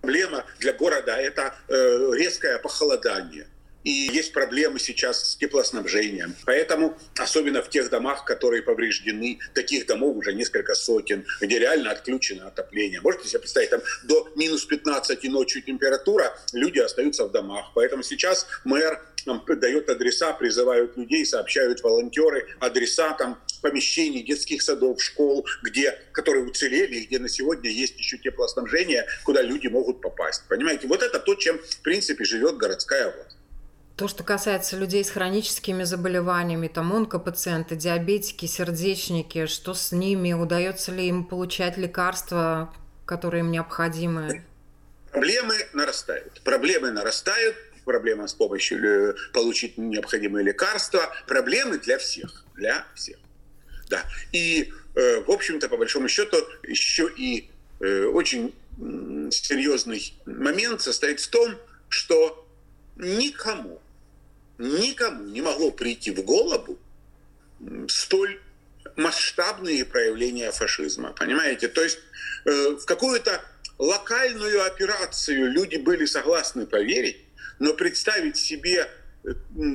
Проблема 0.00 0.44
для 0.58 0.72
города– 0.72 1.16
это 1.18 1.54
резкое 1.68 2.58
похолодание 2.58 3.46
и 3.84 3.90
есть 3.90 4.32
проблемы 4.32 4.80
сейчас 4.80 5.32
с 5.32 5.36
теплоснабжением. 5.36 6.34
Поэтому, 6.44 6.98
особенно 7.18 7.62
в 7.62 7.68
тех 7.68 7.90
домах, 7.90 8.24
которые 8.24 8.62
повреждены, 8.62 9.38
таких 9.54 9.86
домов 9.86 10.16
уже 10.16 10.32
несколько 10.32 10.74
сотен, 10.74 11.24
где 11.40 11.58
реально 11.58 11.90
отключено 11.90 12.48
отопление. 12.48 13.00
Можете 13.02 13.28
себе 13.28 13.40
представить, 13.40 13.70
там 13.70 13.82
до 14.04 14.28
минус 14.36 14.64
15 14.64 15.22
ночью 15.24 15.62
температура, 15.62 16.36
люди 16.52 16.78
остаются 16.78 17.26
в 17.26 17.32
домах. 17.32 17.72
Поэтому 17.74 18.02
сейчас 18.02 18.46
мэр 18.64 19.00
нам 19.26 19.44
дает 19.46 19.88
адреса, 19.88 20.32
призывают 20.32 20.96
людей, 20.96 21.24
сообщают 21.24 21.82
волонтеры 21.82 22.46
адреса 22.60 23.12
там 23.14 23.38
помещений, 23.62 24.22
детских 24.22 24.62
садов, 24.62 25.02
школ, 25.02 25.46
где, 25.62 25.98
которые 26.12 26.44
уцелели, 26.44 27.00
где 27.00 27.18
на 27.18 27.28
сегодня 27.28 27.70
есть 27.70 27.98
еще 27.98 28.18
теплоснабжение, 28.18 29.06
куда 29.24 29.40
люди 29.42 29.68
могут 29.68 30.02
попасть. 30.02 30.42
Понимаете, 30.48 30.86
вот 30.86 31.02
это 31.02 31.18
то, 31.18 31.34
чем, 31.34 31.58
в 31.58 31.80
принципе, 31.80 32.24
живет 32.24 32.56
городская 32.56 33.10
власть. 33.10 33.33
То, 33.96 34.08
что 34.08 34.24
касается 34.24 34.76
людей 34.76 35.04
с 35.04 35.10
хроническими 35.10 35.84
заболеваниями, 35.84 36.66
там 36.66 36.92
онкопациенты, 36.92 37.76
диабетики, 37.76 38.46
сердечники, 38.46 39.46
что 39.46 39.72
с 39.72 39.92
ними, 39.92 40.32
удается 40.32 40.90
ли 40.90 41.06
им 41.06 41.24
получать 41.24 41.76
лекарства, 41.76 42.74
которые 43.06 43.40
им 43.40 43.52
необходимы? 43.52 44.44
Проблемы 45.12 45.54
нарастают. 45.74 46.40
Проблемы 46.42 46.90
нарастают. 46.90 47.54
Проблема 47.84 48.26
с 48.26 48.34
помощью 48.34 49.10
э, 49.10 49.14
получить 49.32 49.78
необходимые 49.78 50.44
лекарства. 50.44 51.14
Проблемы 51.28 51.78
для 51.78 51.98
всех. 51.98 52.44
Для 52.56 52.84
всех. 52.96 53.18
Да. 53.90 54.02
И, 54.32 54.72
э, 54.96 55.20
в 55.20 55.30
общем-то, 55.30 55.68
по 55.68 55.76
большому 55.76 56.08
счету, 56.08 56.38
еще 56.64 57.08
и 57.16 57.48
э, 57.78 58.06
очень 58.06 58.52
серьезный 59.30 60.14
момент 60.26 60.80
состоит 60.80 61.20
в 61.20 61.28
том, 61.28 61.54
что 61.88 62.44
никому 62.96 63.80
никому 64.58 65.24
не 65.24 65.42
могло 65.42 65.70
прийти 65.70 66.10
в 66.10 66.22
голову 66.22 66.78
столь 67.88 68.40
масштабные 68.96 69.84
проявления 69.84 70.52
фашизма. 70.52 71.12
Понимаете? 71.12 71.68
То 71.68 71.82
есть 71.82 71.98
э, 72.44 72.50
в 72.70 72.84
какую-то 72.84 73.42
локальную 73.78 74.64
операцию 74.64 75.50
люди 75.50 75.76
были 75.76 76.04
согласны 76.04 76.66
поверить, 76.66 77.18
но 77.58 77.74
представить 77.74 78.36
себе 78.36 78.88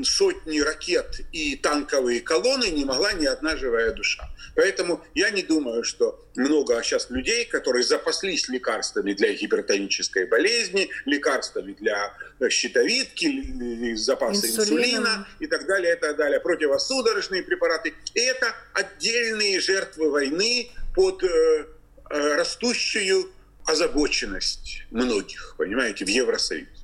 сотни 0.04 0.60
ракет 0.60 1.22
и 1.32 1.56
танковые 1.56 2.22
колонны 2.22 2.70
не 2.70 2.86
могла 2.86 3.14
ни 3.14 3.26
одна 3.26 3.58
живая 3.58 3.92
душа. 3.92 4.30
Поэтому 4.56 5.04
я 5.16 5.32
не 5.32 5.42
думаю, 5.42 5.84
что 5.84 6.24
много 6.36 6.82
сейчас 6.84 7.10
людей, 7.10 7.46
которые 7.46 7.84
запаслись 7.84 8.48
лекарствами 8.48 9.14
для 9.14 9.34
гипертонической 9.34 10.28
болезни, 10.28 10.90
лекарствами 11.06 11.74
для 11.74 12.14
э, 12.40 12.50
щитовидки, 12.50 13.96
запасы 13.96 14.48
инсулина, 14.48 14.62
инсулина 14.62 15.28
и 15.40 15.48
так 15.48 15.66
далее, 15.66 15.96
и 15.96 16.00
так 16.00 16.16
далее, 16.16 16.40
противосудорожные 16.40 17.44
препараты. 17.44 17.96
И 18.14 18.20
это 18.20 18.54
отдельные 18.74 19.60
жертвы 19.60 20.12
войны 20.12 20.72
под 20.94 21.24
э, 21.24 21.66
э, 22.10 22.36
растущую 22.36 23.32
озабоченность 23.66 24.84
многих, 24.92 25.56
понимаете, 25.58 26.06
в 26.06 26.10
Евросоюзе 26.10 26.79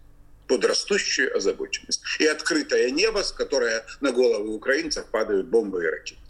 под 0.48 0.66
растущую 0.66 1.36
озабоченность. 1.36 2.02
И 2.20 2.26
открытое 2.26 2.92
небо, 2.92 3.24
с 3.24 3.32
которое 3.32 3.86
на 4.02 4.12
головы 4.12 4.54
украинцев 4.54 5.06
падают 5.08 5.48
бомбы 5.48 5.84
и 5.84 5.88
ракеты. 5.88 6.22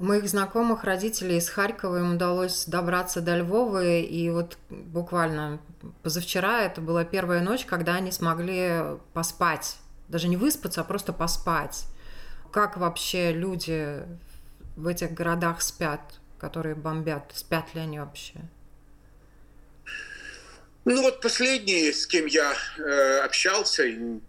У 0.00 0.04
моих 0.04 0.28
знакомых 0.28 0.82
родителей 0.82 1.38
из 1.38 1.48
Харькова 1.48 1.98
им 1.98 2.16
удалось 2.16 2.64
добраться 2.66 3.20
до 3.20 3.36
Львова, 3.36 3.84
и 3.84 4.28
вот 4.28 4.58
буквально 4.68 5.60
позавчера 6.02 6.62
это 6.62 6.80
была 6.80 7.04
первая 7.04 7.40
ночь, 7.40 7.64
когда 7.64 7.94
они 7.94 8.10
смогли 8.10 8.98
поспать. 9.12 9.76
Даже 10.08 10.28
не 10.28 10.36
выспаться, 10.36 10.80
а 10.80 10.84
просто 10.84 11.12
поспать. 11.12 11.86
Как 12.52 12.76
вообще 12.76 13.32
люди 13.32 14.02
в 14.76 14.88
этих 14.88 15.12
городах 15.12 15.62
спят, 15.62 16.00
которые 16.38 16.74
бомбят? 16.74 17.30
Спят 17.32 17.72
ли 17.74 17.80
они 17.80 18.00
вообще? 18.00 18.40
Ну 20.84 21.00
вот 21.00 21.22
последние, 21.22 21.94
с 21.94 22.06
кем 22.06 22.26
я 22.26 22.54
э, 22.76 23.18
общался, 23.20 23.84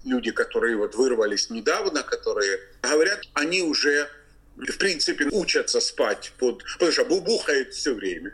люди, 0.06 0.32
которые 0.32 0.78
вот 0.78 0.96
вырвались 0.96 1.50
недавно, 1.50 2.02
которые 2.02 2.60
говорят, 2.82 3.24
они 3.34 3.62
уже 3.62 4.10
в 4.56 4.78
принципе 4.78 5.26
учатся 5.26 5.82
спать 5.82 6.32
под, 6.38 6.64
потому 6.74 6.92
что 6.94 7.04
бубухает 7.04 7.74
все 7.74 7.94
время, 7.94 8.34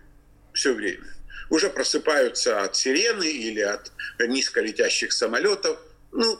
все 0.53 0.73
время. 0.73 1.07
Уже 1.49 1.69
просыпаются 1.69 2.61
от 2.61 2.75
сирены 2.75 3.27
или 3.27 3.61
от 3.61 3.91
низколетящих 4.19 5.11
самолетов. 5.11 5.79
Ну, 6.11 6.39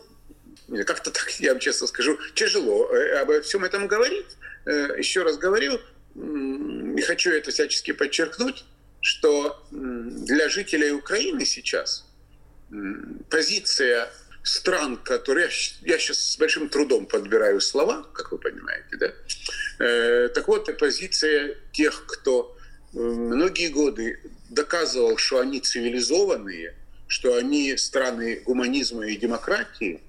как-то 0.86 1.10
так, 1.10 1.32
я 1.40 1.54
вам 1.54 1.60
честно 1.60 1.88
скажу, 1.88 2.20
тяжело 2.36 2.94
э, 2.94 3.22
обо 3.22 3.42
всем 3.42 3.66
этом 3.66 3.88
говорить. 3.88 4.38
Э, 4.66 4.90
еще 5.00 5.24
раз 5.24 5.38
говорю, 5.38 5.80
и 6.16 7.02
хочу 7.02 7.32
это 7.32 7.50
всячески 7.50 7.92
подчеркнуть, 7.92 8.66
что 9.02 9.66
для 9.72 10.50
жителей 10.50 10.92
Украины 10.92 11.46
сейчас 11.46 12.06
позиция 13.30 14.10
стран, 14.44 14.98
которые 14.98 15.50
я 15.82 16.00
сейчас 16.00 16.18
с 16.18 16.38
большим 16.38 16.70
трудом 16.70 17.06
подбираю 17.06 17.62
слова, 17.62 18.04
как 18.14 18.32
вы 18.32 18.38
понимаете, 18.38 18.98
да. 18.98 19.14
Э, 19.80 20.30
так 20.30 20.48
вот, 20.48 20.70
позиция 20.78 21.58
тех, 21.72 22.06
кто 22.08 22.58
многие 22.94 23.68
годы 23.68 24.20
доказывал, 24.50 25.18
что 25.18 25.40
они 25.40 25.60
цивилизованные, 25.60 26.76
что 27.08 27.36
они 27.36 27.78
страны 27.78 28.42
гуманизма 28.46 29.08
и 29.08 29.18
демократии, 29.18 30.02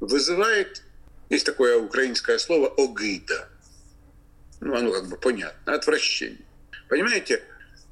вызывает, 0.00 0.82
есть 1.30 1.46
такое 1.46 1.78
украинское 1.78 2.38
слово 2.38 2.68
«огыда». 2.76 3.48
Ну, 4.60 4.76
оно 4.76 4.92
как 4.92 5.08
бы 5.08 5.16
понятно, 5.16 5.74
отвращение. 5.74 6.44
Понимаете, 6.88 7.42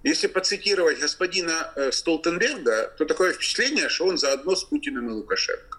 если 0.02 0.26
поцитировать 0.28 0.98
господина 0.98 1.72
э, 1.76 1.92
Столтенберга, 1.92 2.94
то 2.96 3.04
такое 3.04 3.32
впечатление, 3.32 3.88
что 3.88 4.06
он 4.06 4.18
заодно 4.18 4.56
с 4.56 4.64
Путиным 4.64 5.08
и 5.10 5.12
Лукашенко. 5.12 5.78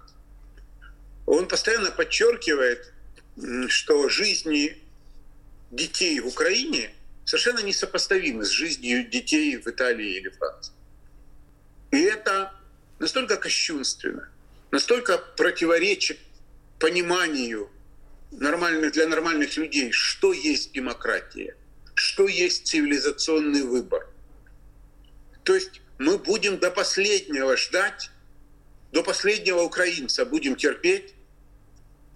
Он 1.25 1.48
постоянно 1.48 1.92
подчеркивает, 1.92 2.92
что 3.68 4.10
жизни 4.10 4.78
детей 5.72 6.20
в 6.20 6.28
Украине 6.28 6.94
совершенно 7.25 7.60
несопоставимы 7.60 8.46
с 8.46 8.50
жизнью 8.50 9.08
детей 9.08 9.58
в 9.58 9.68
Италии 9.68 10.18
или 10.18 10.30
Франции. 10.30 10.74
И 11.92 12.01
это 12.01 12.54
настолько 13.00 13.38
кощунственно, 13.38 14.30
настолько 14.72 15.18
противоречит 15.18 16.20
пониманию 16.80 17.70
нормальных, 18.32 18.94
для 18.94 19.08
нормальных 19.08 19.56
людей, 19.58 19.92
что 19.92 20.34
есть 20.34 20.74
демократия, 20.74 21.56
что 21.96 22.28
есть 22.28 22.68
цивилизационный 22.68 23.63
выбор. 23.63 24.11
То 25.43 25.55
есть 25.55 25.81
мы 25.98 26.17
будем 26.17 26.57
до 26.57 26.71
последнего 26.71 27.57
ждать, 27.57 28.10
до 28.91 29.03
последнего 29.03 29.62
украинца 29.62 30.25
будем 30.25 30.55
терпеть. 30.55 31.13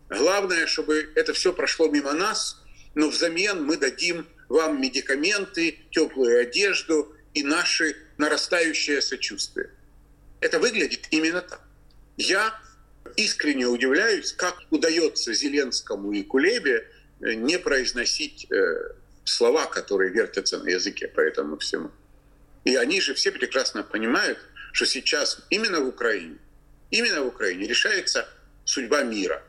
Главное, 0.10 0.68
чтобы 0.68 1.12
это 1.16 1.34
все 1.34 1.54
прошло 1.54 1.88
мимо 1.88 2.14
нас, 2.14 2.62
но 2.94 3.10
взамен 3.10 3.64
мы 3.64 3.78
дадим 3.78 4.28
вам 4.50 4.82
медикаменты, 4.82 5.80
теплую 5.92 6.42
одежду 6.42 7.16
и 7.34 7.44
наше 7.44 7.96
нарастающее 8.18 9.02
сочувствие. 9.02 9.72
Это 10.42 10.60
выглядит 10.60 11.08
именно 11.12 11.42
так. 11.42 11.62
Я 12.18 12.60
искренне 13.16 13.66
удивляюсь, 13.66 14.34
как 14.34 14.58
удается 14.70 15.34
Зеленскому 15.34 16.12
и 16.14 16.24
Кулебе 16.24 16.88
э, 17.22 17.34
не 17.34 17.58
произносить 17.60 18.50
э, 18.52 18.94
слова, 19.24 19.66
которые 19.66 20.12
вертятся 20.12 20.60
на 20.60 20.70
языке 20.70 21.08
по 21.08 21.20
этому 21.20 21.58
всему. 21.58 21.92
И 22.66 22.76
они 22.76 23.00
же 23.00 23.14
все 23.14 23.32
прекрасно 23.32 23.84
понимают, 23.84 24.40
что 24.74 24.86
сейчас 24.86 25.40
именно 25.50 25.80
в 25.80 25.88
Украине, 25.88 26.38
именно 26.90 27.22
в 27.22 27.28
Украине 27.28 27.68
решается 27.68 28.28
судьба 28.66 29.04
мира. 29.04 29.42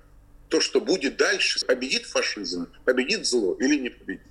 То, 0.49 0.61
что 0.61 0.81
будет 0.81 1.17
дальше, 1.17 1.65
победит 1.67 2.07
фашизм, 2.07 2.69
победит 2.85 3.27
зло 3.27 3.57
или 3.59 3.77
не 3.77 3.89
победит. 3.89 4.23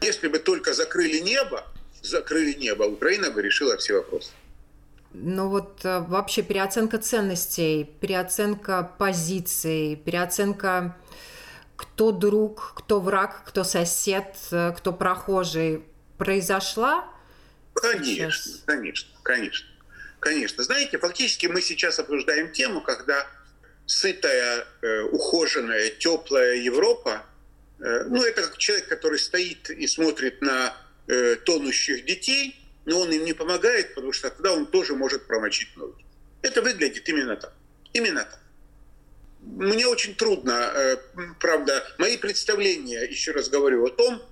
Если 0.00 0.28
бы 0.28 0.38
только 0.38 0.72
закрыли 0.72 1.18
небо, 1.20 1.64
закрыли 2.02 2.54
небо, 2.54 2.84
Украина 2.84 3.30
бы 3.30 3.42
решила 3.42 3.76
все 3.76 3.94
вопросы. 3.94 4.30
Ну 5.12 5.48
вот 5.48 5.84
э, 5.84 6.00
вообще 6.00 6.42
переоценка 6.42 6.98
ценностей, 6.98 7.84
переоценка 8.00 8.90
позиций, 8.98 9.96
переоценка 10.04 10.96
кто 11.76 12.10
друг, 12.10 12.72
кто 12.76 13.00
враг, 13.00 13.42
кто 13.46 13.62
сосед, 13.64 14.36
э, 14.50 14.74
кто 14.76 14.92
прохожий 14.92 15.84
произошла 16.18 17.06
Конечно, 17.76 18.42
сейчас. 18.42 18.62
конечно, 18.64 19.08
конечно. 19.22 19.68
Конечно. 20.18 20.64
Знаете, 20.64 20.98
фактически 20.98 21.46
мы 21.46 21.60
сейчас 21.60 21.98
обсуждаем 21.98 22.50
тему, 22.50 22.80
когда 22.80 23.26
сытая, 23.84 24.66
э, 24.82 25.02
ухоженная, 25.02 25.90
теплая 25.90 26.56
Европа, 26.56 27.24
э, 27.78 28.04
ну, 28.04 28.22
это 28.24 28.42
как 28.42 28.58
человек, 28.58 28.88
который 28.88 29.18
стоит 29.18 29.70
и 29.70 29.86
смотрит 29.86 30.40
на 30.40 30.74
э, 31.06 31.36
тонущих 31.36 32.04
детей, 32.04 32.58
но 32.86 33.00
он 33.00 33.12
им 33.12 33.24
не 33.24 33.34
помогает, 33.34 33.94
потому 33.94 34.12
что 34.12 34.30
тогда 34.30 34.52
он 34.52 34.66
тоже 34.66 34.94
может 34.94 35.26
промочить 35.26 35.76
ноги. 35.76 36.04
Это 36.42 36.62
выглядит 36.62 37.08
именно 37.08 37.36
так. 37.36 37.52
Именно 37.92 38.24
так. 38.24 38.40
Мне 39.42 39.86
очень 39.86 40.14
трудно, 40.14 40.72
э, 40.74 40.96
правда, 41.38 41.86
мои 41.98 42.16
представления, 42.16 43.02
еще 43.02 43.32
раз 43.32 43.48
говорю 43.48 43.84
о 43.84 43.90
том, 43.90 44.22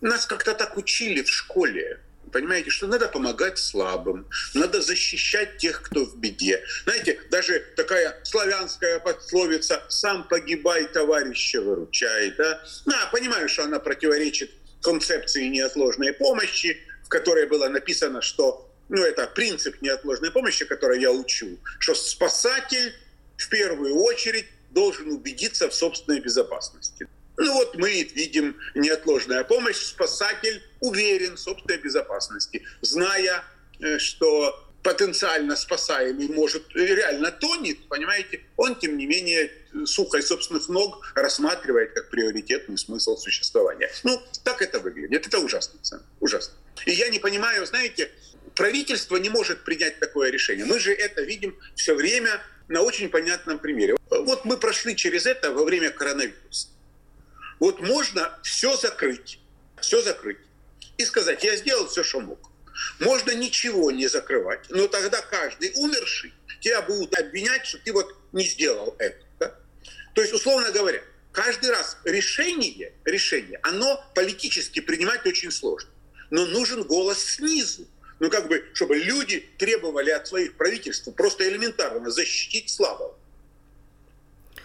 нас 0.00 0.26
как-то 0.26 0.54
так 0.54 0.76
учили 0.76 1.22
в 1.22 1.28
школе, 1.28 2.00
понимаете, 2.34 2.68
что 2.70 2.88
надо 2.88 3.08
помогать 3.08 3.58
слабым, 3.58 4.26
надо 4.54 4.82
защищать 4.82 5.56
тех, 5.58 5.82
кто 5.82 6.04
в 6.04 6.18
беде. 6.18 6.64
Знаете, 6.82 7.20
даже 7.30 7.64
такая 7.76 8.18
славянская 8.24 8.98
пословица 8.98 9.84
«сам 9.88 10.26
погибай, 10.26 10.86
товарища 10.86 11.62
выручай». 11.62 12.32
Да? 12.32 12.60
На, 12.86 13.06
понимаю, 13.12 13.48
что 13.48 13.62
она 13.62 13.78
противоречит 13.78 14.50
концепции 14.82 15.46
неотложной 15.46 16.12
помощи, 16.12 16.76
в 17.04 17.08
которой 17.08 17.46
было 17.46 17.68
написано, 17.68 18.20
что 18.20 18.68
ну, 18.88 19.04
это 19.04 19.28
принцип 19.28 19.80
неотложной 19.80 20.32
помощи, 20.32 20.64
который 20.64 21.00
я 21.00 21.12
учу, 21.12 21.58
что 21.78 21.94
спасатель 21.94 22.94
в 23.36 23.48
первую 23.48 23.94
очередь 23.94 24.46
должен 24.70 25.08
убедиться 25.12 25.68
в 25.68 25.74
собственной 25.74 26.18
безопасности. 26.18 27.06
Ну 27.36 27.52
вот 27.52 27.76
мы 27.76 28.02
видим 28.02 28.56
неотложная 28.74 29.44
помощь, 29.44 29.76
спасатель 29.76 30.62
уверен 30.80 31.36
в 31.36 31.40
собственной 31.40 31.78
безопасности, 31.78 32.64
зная, 32.80 33.44
э, 33.80 33.98
что 33.98 34.60
потенциально 34.84 35.56
спасаемый 35.56 36.28
может 36.28 36.62
реально 36.74 37.32
тонет, 37.32 37.88
понимаете, 37.88 38.42
он, 38.56 38.76
тем 38.76 38.98
не 38.98 39.06
менее, 39.06 39.50
сухой 39.86 40.22
собственных 40.22 40.68
ног 40.68 41.10
рассматривает 41.14 41.94
как 41.94 42.10
приоритетный 42.10 42.78
смысл 42.78 43.16
существования. 43.16 43.90
Ну, 44.04 44.22
так 44.44 44.62
это 44.62 44.78
выглядит. 44.78 45.26
Это 45.26 45.38
ужасно. 45.38 45.80
Ужасно. 46.20 46.54
И 46.84 46.92
я 46.92 47.08
не 47.08 47.18
понимаю, 47.18 47.66
знаете, 47.66 48.10
правительство 48.54 49.16
не 49.16 49.30
может 49.30 49.64
принять 49.64 49.98
такое 49.98 50.30
решение. 50.30 50.66
Мы 50.66 50.78
же 50.78 50.92
это 50.92 51.22
видим 51.22 51.58
все 51.74 51.94
время 51.94 52.40
на 52.68 52.82
очень 52.82 53.08
понятном 53.08 53.58
примере. 53.58 53.96
Вот 54.10 54.44
мы 54.44 54.58
прошли 54.58 54.94
через 54.94 55.26
это 55.26 55.50
во 55.50 55.64
время 55.64 55.90
коронавируса. 55.90 56.68
Вот 57.60 57.80
можно 57.80 58.38
все 58.42 58.76
закрыть, 58.76 59.38
все 59.80 60.02
закрыть 60.02 60.38
и 60.98 61.04
сказать, 61.04 61.42
я 61.44 61.56
сделал 61.56 61.88
все, 61.88 62.02
что 62.02 62.20
мог. 62.20 62.50
Можно 63.00 63.32
ничего 63.32 63.90
не 63.90 64.08
закрывать, 64.08 64.66
но 64.68 64.88
тогда 64.88 65.20
каждый 65.20 65.72
умерший 65.76 66.32
тебя 66.60 66.82
будут 66.82 67.14
обвинять, 67.18 67.66
что 67.66 67.78
ты 67.78 67.92
вот 67.92 68.14
не 68.32 68.44
сделал 68.44 68.96
это. 68.98 69.24
Да? 69.38 69.54
То 70.14 70.22
есть, 70.22 70.32
условно 70.32 70.70
говоря, 70.72 71.02
каждый 71.32 71.70
раз 71.70 71.98
решение, 72.04 72.92
решение, 73.04 73.60
оно 73.62 74.04
политически 74.14 74.80
принимать 74.80 75.24
очень 75.26 75.50
сложно. 75.50 75.90
Но 76.30 76.46
нужен 76.46 76.82
голос 76.82 77.18
снизу. 77.18 77.86
Ну, 78.18 78.30
как 78.30 78.48
бы, 78.48 78.64
чтобы 78.74 78.96
люди 78.96 79.48
требовали 79.58 80.10
от 80.10 80.26
своих 80.26 80.56
правительств 80.56 81.08
просто 81.14 81.48
элементарно 81.48 82.10
защитить 82.10 82.70
слабого. 82.70 83.18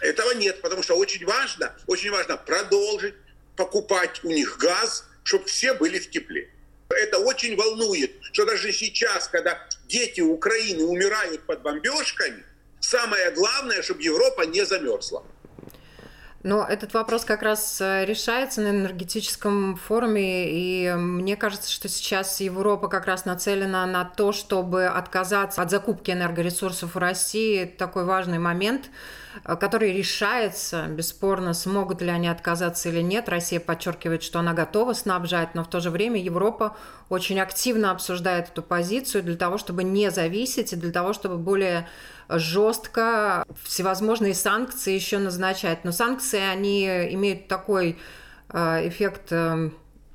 Этого 0.00 0.32
нет, 0.32 0.62
потому 0.62 0.82
что 0.82 0.96
очень 0.96 1.24
важно, 1.26 1.74
очень 1.86 2.10
важно 2.10 2.36
продолжить 2.36 3.14
покупать 3.56 4.24
у 4.24 4.28
них 4.28 4.56
газ, 4.58 5.04
чтобы 5.24 5.44
все 5.44 5.74
были 5.74 5.98
в 5.98 6.10
тепле. 6.10 6.50
Это 6.88 7.18
очень 7.18 7.56
волнует, 7.56 8.12
что 8.32 8.46
даже 8.46 8.72
сейчас, 8.72 9.28
когда 9.28 9.66
дети 9.86 10.20
Украины 10.20 10.84
умирают 10.84 11.42
под 11.42 11.62
бомбежками, 11.62 12.44
самое 12.80 13.30
главное, 13.30 13.82
чтобы 13.82 14.02
Европа 14.02 14.42
не 14.42 14.64
замерзла. 14.64 15.24
Но 16.42 16.64
этот 16.64 16.94
вопрос 16.94 17.26
как 17.26 17.42
раз 17.42 17.82
э, 17.82 18.06
решается 18.06 18.62
на 18.62 18.70
энергетическом 18.70 19.76
форуме, 19.76 20.48
и 20.50 20.90
мне 20.94 21.36
кажется, 21.36 21.70
что 21.70 21.86
сейчас 21.86 22.40
Европа 22.40 22.88
как 22.88 23.04
раз 23.04 23.26
нацелена 23.26 23.84
на 23.84 24.06
то, 24.06 24.32
чтобы 24.32 24.86
отказаться 24.86 25.60
от 25.60 25.70
закупки 25.70 26.10
энергоресурсов 26.10 26.94
в 26.94 26.98
России. 26.98 27.66
Такой 27.66 28.06
важный 28.06 28.38
момент, 28.38 28.88
э, 29.44 29.54
который 29.54 29.92
решается, 29.92 30.86
бесспорно, 30.86 31.52
смогут 31.52 32.00
ли 32.00 32.08
они 32.08 32.28
отказаться 32.28 32.88
или 32.88 33.02
нет. 33.02 33.28
Россия 33.28 33.60
подчеркивает, 33.60 34.22
что 34.22 34.38
она 34.38 34.54
готова 34.54 34.94
снабжать, 34.94 35.54
но 35.54 35.62
в 35.62 35.68
то 35.68 35.80
же 35.80 35.90
время 35.90 36.22
Европа 36.22 36.74
очень 37.10 37.38
активно 37.38 37.90
обсуждает 37.90 38.48
эту 38.48 38.62
позицию 38.62 39.24
для 39.24 39.36
того, 39.36 39.58
чтобы 39.58 39.84
не 39.84 40.10
зависеть 40.10 40.72
и 40.72 40.76
для 40.76 40.90
того, 40.90 41.12
чтобы 41.12 41.36
более 41.36 41.86
жестко 42.38 43.44
всевозможные 43.62 44.34
санкции 44.34 44.94
еще 44.94 45.18
назначать. 45.18 45.84
Но 45.84 45.92
санкции, 45.92 46.40
они 46.40 46.86
имеют 47.14 47.48
такой 47.48 47.98
э, 48.48 48.88
эффект 48.88 49.32
э, 49.32 49.70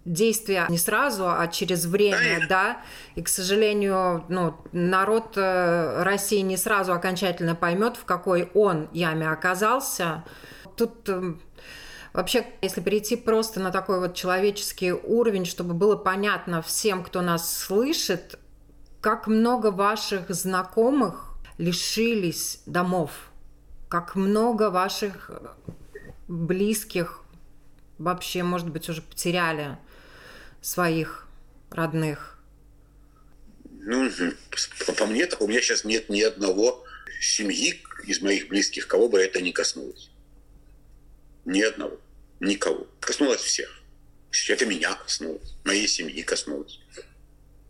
действия 0.05 0.65
не 0.69 0.77
сразу, 0.77 1.29
а 1.29 1.48
через 1.48 1.86
время, 1.86 2.45
да. 2.48 2.77
И, 3.15 3.22
к 3.22 3.27
сожалению, 3.27 4.25
ну, 4.29 4.55
народ 4.72 5.34
э, 5.36 6.03
России 6.03 6.39
не 6.39 6.57
сразу 6.57 6.93
окончательно 6.93 7.55
поймет, 7.55 7.98
в 7.98 8.05
какой 8.05 8.50
он 8.53 8.89
яме 8.93 9.29
оказался. 9.29 10.24
Тут 10.75 11.10
Вообще, 12.13 12.45
если 12.62 12.79
перейти 12.79 13.17
просто 13.17 13.60
на 13.60 13.72
такой 13.72 14.00
вот 14.00 14.13
человеческий 14.13 14.93
уровень, 14.93 15.43
чтобы 15.43 15.74
было 15.74 15.98
понятно 15.98 16.62
всем, 16.62 17.03
кто 17.03 17.22
нас 17.22 17.53
слышит, 17.53 18.39
как 19.01 19.27
много 19.27 19.69
ваших 19.69 20.29
знакомых 20.29 21.34
лишились 21.57 22.62
домов, 22.65 23.12
как 23.89 24.15
много 24.15 24.69
ваших 24.69 25.31
близких 26.27 27.21
вообще, 27.97 28.43
может 28.43 28.69
быть, 28.69 28.89
уже 28.89 29.01
потеряли 29.01 29.77
своих 30.62 31.27
родных? 31.69 32.39
Ну, 33.63 34.09
по 34.97 35.05
мне, 35.05 35.27
так 35.27 35.41
у 35.41 35.47
меня 35.47 35.62
сейчас 35.62 35.83
нет 35.83 36.09
ни 36.09 36.21
одного 36.21 36.83
семьи 37.21 37.81
из 38.05 38.21
моих 38.21 38.47
близких, 38.47 38.88
кого 38.88 39.09
бы 39.09 39.19
это 39.19 39.41
не 39.41 39.51
коснулось. 39.51 40.09
Ни 41.45 41.62
одного. 41.62 42.00
Никого. 42.39 42.88
Коснулось 43.00 43.41
всех. 43.41 43.81
Это 44.50 44.65
меня 44.65 44.93
коснулось. 44.95 45.53
Моей 45.63 45.88
семьи 45.88 46.21
коснулось. 46.24 46.79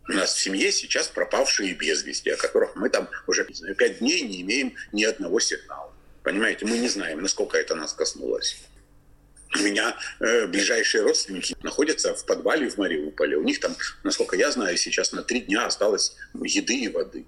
У 0.08 0.12
нас 0.12 0.34
в 0.34 0.40
семье 0.40 0.70
сейчас 0.70 1.08
пропавшие 1.08 1.74
без 1.74 2.04
вести, 2.04 2.30
о 2.30 2.36
которых 2.36 2.76
мы 2.76 2.88
там 2.90 3.08
уже 3.26 3.44
не 3.48 3.54
знаю, 3.54 3.74
пять 3.74 3.98
дней 3.98 4.22
не 4.22 4.42
имеем 4.42 4.74
ни 4.92 5.04
одного 5.04 5.40
сигнала. 5.40 5.92
Понимаете, 6.22 6.66
мы 6.66 6.78
не 6.78 6.88
знаем, 6.88 7.22
насколько 7.22 7.56
это 7.58 7.74
нас 7.74 7.92
коснулось. 7.92 8.56
У 9.54 9.58
меня 9.58 9.96
э, 10.20 10.46
ближайшие 10.46 11.02
родственники 11.02 11.56
находятся 11.62 12.14
в 12.14 12.24
подвале 12.26 12.68
в 12.68 12.76
Мариуполе. 12.78 13.36
У 13.36 13.42
них 13.42 13.60
там, 13.60 13.76
насколько 14.02 14.36
я 14.36 14.50
знаю, 14.50 14.76
сейчас 14.76 15.12
на 15.12 15.22
три 15.22 15.40
дня 15.40 15.66
осталось 15.66 16.16
еды 16.34 16.74
и 16.74 16.88
воды, 16.88 17.24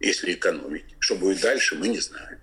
если 0.00 0.34
экономить. 0.34 0.84
Что 0.98 1.16
будет 1.16 1.40
дальше, 1.40 1.76
мы 1.76 1.88
не 1.88 1.98
знаем. 1.98 2.38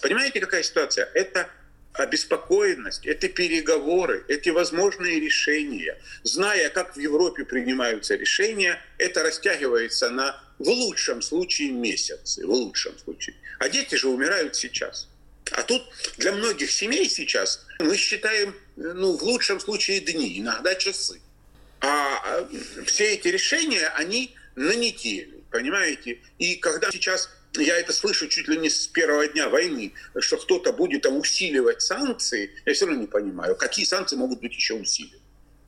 Понимаете, 0.00 0.40
какая 0.40 0.62
ситуация? 0.62 1.08
Это 1.14 1.48
обеспокоенность, 1.92 3.06
это 3.06 3.28
переговоры, 3.28 4.24
эти 4.28 4.48
возможные 4.50 5.20
решения. 5.20 5.98
Зная, 6.22 6.70
как 6.70 6.96
в 6.96 7.00
Европе 7.00 7.44
принимаются 7.44 8.14
решения, 8.14 8.80
это 8.98 9.22
растягивается 9.22 10.10
на, 10.10 10.40
в 10.58 10.68
лучшем 10.68 11.20
случае, 11.22 11.70
месяцы, 11.72 12.46
в 12.46 12.50
лучшем 12.50 12.96
случае. 12.98 13.36
А 13.58 13.68
дети 13.68 13.96
же 13.96 14.08
умирают 14.08 14.56
сейчас. 14.56 15.08
А 15.52 15.62
тут 15.62 15.82
для 16.16 16.32
многих 16.32 16.70
семей 16.70 17.08
сейчас 17.08 17.66
мы 17.80 17.96
считаем, 17.96 18.54
ну, 18.76 19.16
в 19.16 19.22
лучшем 19.22 19.58
случае 19.58 20.00
дни, 20.00 20.38
иногда 20.38 20.74
часы. 20.76 21.20
А 21.80 22.46
все 22.86 23.14
эти 23.14 23.28
решения, 23.28 23.88
они 23.96 24.36
на 24.56 24.74
неделю, 24.74 25.44
понимаете? 25.50 26.20
И 26.38 26.56
когда 26.56 26.90
сейчас 26.90 27.30
я 27.58 27.78
это 27.78 27.92
слышу 27.92 28.28
чуть 28.28 28.48
ли 28.48 28.56
не 28.56 28.70
с 28.70 28.86
первого 28.86 29.26
дня 29.26 29.48
войны, 29.48 29.92
что 30.18 30.36
кто-то 30.36 30.72
будет 30.72 31.02
там 31.02 31.16
усиливать 31.16 31.82
санкции, 31.82 32.50
я 32.64 32.74
все 32.74 32.86
равно 32.86 33.00
не 33.00 33.06
понимаю, 33.06 33.56
какие 33.56 33.84
санкции 33.84 34.16
могут 34.16 34.40
быть 34.40 34.54
еще 34.54 34.74
усилены. 34.74 35.20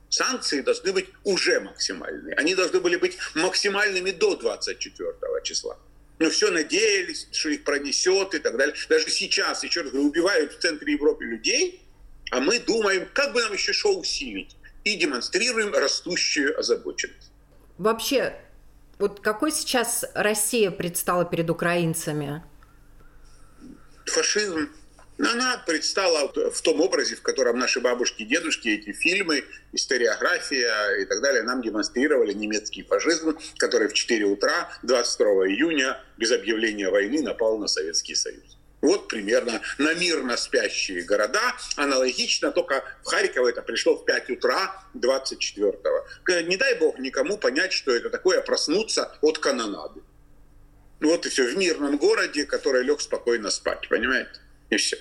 Санкции 0.09 0.61
должны 0.61 0.93
быть 0.93 1.07
уже 1.23 1.59
максимальные. 1.59 2.35
Они 2.35 2.53
должны 2.53 2.79
были 2.79 2.97
быть 2.97 3.17
максимальными 3.33 4.11
до 4.11 4.35
24 4.35 5.09
числа. 5.43 5.77
Но 6.19 6.29
все 6.29 6.51
надеялись, 6.51 7.27
что 7.31 7.49
их 7.49 7.63
пронесет 7.63 8.35
и 8.35 8.39
так 8.39 8.55
далее. 8.55 8.75
Даже 8.89 9.09
сейчас, 9.09 9.63
еще 9.63 9.81
раз 9.81 9.91
говорю, 9.91 10.07
убивают 10.07 10.53
в 10.53 10.59
центре 10.59 10.93
Европы 10.93 11.25
людей, 11.25 11.81
а 12.29 12.39
мы 12.39 12.59
думаем, 12.59 13.07
как 13.13 13.33
бы 13.33 13.41
нам 13.41 13.53
еще 13.53 13.73
что 13.73 13.97
усилить. 13.97 14.55
И 14.83 14.95
демонстрируем 14.95 15.73
растущую 15.73 16.59
озабоченность. 16.59 17.31
Вообще, 17.77 18.35
вот 18.99 19.19
какой 19.19 19.51
сейчас 19.51 20.05
Россия 20.13 20.71
предстала 20.71 21.25
перед 21.25 21.49
украинцами? 21.49 22.43
Фашизм. 24.05 24.69
Она 25.19 25.63
предстала 25.65 26.31
в 26.33 26.61
том 26.61 26.81
образе, 26.81 27.15
в 27.15 27.21
котором 27.21 27.59
наши 27.59 27.79
бабушки, 27.79 28.23
дедушки, 28.23 28.69
эти 28.69 28.91
фильмы, 28.93 29.43
историография 29.71 31.01
и 31.01 31.05
так 31.05 31.21
далее 31.21 31.43
нам 31.43 31.61
демонстрировали 31.61 32.33
немецкий 32.33 32.83
фашизм, 32.83 33.37
который 33.57 33.87
в 33.87 33.93
4 33.93 34.25
утра 34.25 34.71
22 34.81 35.27
июня 35.49 36.03
без 36.17 36.31
объявления 36.31 36.89
войны 36.89 37.21
напал 37.21 37.59
на 37.59 37.67
Советский 37.67 38.15
Союз. 38.15 38.57
Вот 38.83 39.07
примерно 39.07 39.61
на 39.77 39.93
мирно 39.93 40.35
спящие 40.35 41.03
города. 41.03 41.55
Аналогично, 41.77 42.51
только 42.51 42.83
в 43.01 43.07
Харьково 43.07 43.47
это 43.47 43.61
пришло 43.61 43.95
в 43.95 44.03
5 44.03 44.31
утра 44.31 44.83
24-го. 44.93 46.41
Не 46.41 46.57
дай 46.57 46.75
бог 46.75 46.99
никому 46.99 47.37
понять, 47.37 47.71
что 47.71 47.93
это 47.93 48.09
такое 48.09 48.41
проснуться 48.41 49.17
от 49.21 49.39
канонады. 49.39 50.01
Вот 50.99 51.25
и 51.25 51.29
все, 51.29 51.47
в 51.47 51.57
мирном 51.57 51.97
городе, 51.97 52.43
который 52.45 52.83
лег 52.83 52.99
спокойно 52.99 53.51
спать, 53.51 53.87
понимаете? 53.87 54.41
И 54.69 54.75
все. 54.75 54.97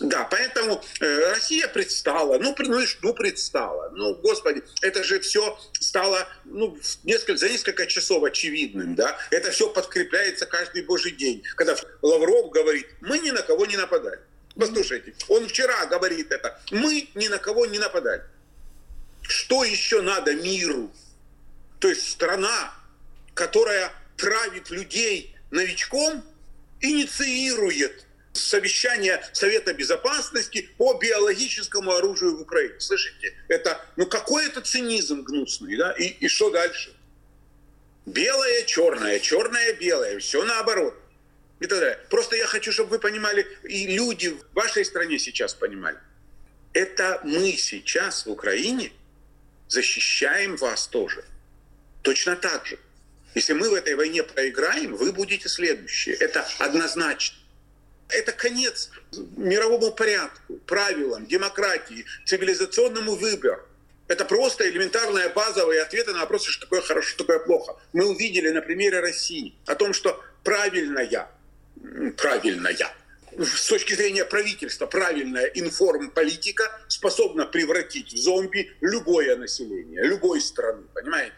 Да, 0.00 0.24
поэтому 0.30 0.82
э, 1.00 1.30
Россия 1.30 1.66
предстала, 1.66 2.38
ну, 2.38 2.54
ну, 2.58 2.80
ну, 3.02 3.14
предстала, 3.14 3.90
ну, 3.96 4.14
господи, 4.14 4.62
это 4.80 5.02
же 5.02 5.18
все 5.18 5.58
стало 5.80 6.28
ну, 6.44 6.78
несколько, 7.02 7.36
за 7.36 7.48
несколько 7.48 7.86
часов 7.86 8.22
очевидным, 8.22 8.94
да, 8.94 9.18
это 9.30 9.50
все 9.50 9.68
подкрепляется 9.68 10.46
каждый 10.46 10.82
божий 10.82 11.12
день, 11.12 11.42
когда 11.56 11.76
Лавров 12.02 12.50
говорит, 12.50 12.86
мы 13.00 13.18
ни 13.18 13.30
на 13.32 13.42
кого 13.42 13.66
не 13.66 13.76
нападали. 13.76 14.20
Послушайте, 14.54 15.14
он 15.28 15.48
вчера 15.48 15.86
говорит 15.86 16.30
это, 16.30 16.60
мы 16.70 17.08
ни 17.14 17.28
на 17.28 17.38
кого 17.38 17.66
не 17.66 17.78
нападали. 17.78 18.22
Что 19.22 19.64
еще 19.64 20.00
надо 20.00 20.34
миру? 20.34 20.92
То 21.80 21.88
есть 21.88 22.08
страна, 22.08 22.72
которая 23.34 23.92
травит 24.16 24.70
людей 24.70 25.36
новичком, 25.50 26.24
инициирует 26.80 28.04
совещание 28.40 29.22
Совета 29.32 29.74
Безопасности 29.74 30.68
по 30.76 30.94
биологическому 30.94 31.92
оружию 31.92 32.36
в 32.36 32.42
Украине. 32.42 32.78
Слышите, 32.80 33.34
это, 33.48 33.80
ну 33.96 34.06
какой 34.06 34.46
это 34.46 34.60
цинизм 34.60 35.22
гнусный, 35.22 35.76
да? 35.76 35.92
И, 35.92 36.04
и 36.04 36.28
что 36.28 36.50
дальше? 36.50 36.94
Белое, 38.06 38.62
черное, 38.64 39.20
черное, 39.20 39.72
белое, 39.74 40.18
все 40.18 40.44
наоборот. 40.44 40.94
И 41.60 41.66
так 41.66 41.80
далее. 41.80 41.98
Просто 42.08 42.36
я 42.36 42.46
хочу, 42.46 42.72
чтобы 42.72 42.90
вы 42.90 42.98
понимали, 42.98 43.46
и 43.64 43.86
люди 43.88 44.28
в 44.28 44.54
вашей 44.54 44.84
стране 44.84 45.18
сейчас 45.18 45.54
понимали. 45.54 45.98
Это 46.72 47.20
мы 47.24 47.52
сейчас 47.52 48.26
в 48.26 48.30
Украине 48.30 48.92
защищаем 49.66 50.56
вас 50.56 50.86
тоже. 50.86 51.24
Точно 52.02 52.36
так 52.36 52.66
же. 52.66 52.78
Если 53.34 53.52
мы 53.52 53.70
в 53.70 53.74
этой 53.74 53.94
войне 53.94 54.22
проиграем, 54.22 54.96
вы 54.96 55.12
будете 55.12 55.48
следующие. 55.48 56.14
Это 56.16 56.46
однозначно. 56.58 57.36
Это 58.08 58.32
конец 58.32 58.90
мировому 59.36 59.92
порядку, 59.92 60.54
правилам, 60.66 61.26
демократии, 61.26 62.04
цивилизационному 62.24 63.14
выбору. 63.16 63.60
Это 64.06 64.24
просто 64.24 64.68
элементарные 64.68 65.28
базовые 65.28 65.82
ответы 65.82 66.12
на 66.12 66.20
вопросы, 66.20 66.50
что 66.50 66.62
такое 66.64 66.80
хорошо, 66.80 67.08
что 67.10 67.24
такое 67.24 67.38
плохо. 67.40 67.76
Мы 67.92 68.06
увидели 68.06 68.48
на 68.48 68.62
примере 68.62 69.00
России 69.00 69.54
о 69.66 69.74
том, 69.74 69.92
что 69.92 70.22
правильная, 70.42 71.28
правильная, 72.16 72.76
с 73.36 73.68
точки 73.68 73.92
зрения 73.94 74.24
правительства, 74.24 74.86
правильная 74.86 75.44
информполитика 75.44 76.64
способна 76.88 77.44
превратить 77.44 78.12
в 78.12 78.16
зомби 78.16 78.72
любое 78.80 79.36
население, 79.36 80.02
любой 80.02 80.40
страны, 80.40 80.84
понимаете? 80.94 81.34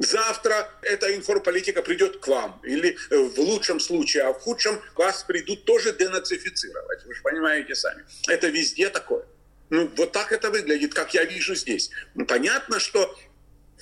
Завтра 0.00 0.70
эта 0.80 1.14
информполитика 1.14 1.82
придет 1.82 2.20
к 2.20 2.26
вам. 2.26 2.58
Или 2.64 2.96
э, 3.10 3.18
в 3.18 3.38
лучшем 3.38 3.78
случае, 3.78 4.22
а 4.22 4.32
в 4.32 4.40
худшем 4.40 4.80
вас 4.96 5.24
придут 5.24 5.66
тоже 5.66 5.92
денацифицировать. 5.92 7.04
Вы 7.04 7.14
же 7.14 7.20
понимаете 7.20 7.74
сами. 7.74 8.06
Это 8.26 8.48
везде 8.48 8.88
такое. 8.88 9.26
Ну, 9.68 9.90
вот 9.96 10.12
так 10.12 10.32
это 10.32 10.50
выглядит, 10.50 10.94
как 10.94 11.12
я 11.12 11.24
вижу 11.24 11.54
здесь. 11.54 11.90
Ну, 12.14 12.24
понятно, 12.24 12.80
что 12.80 13.14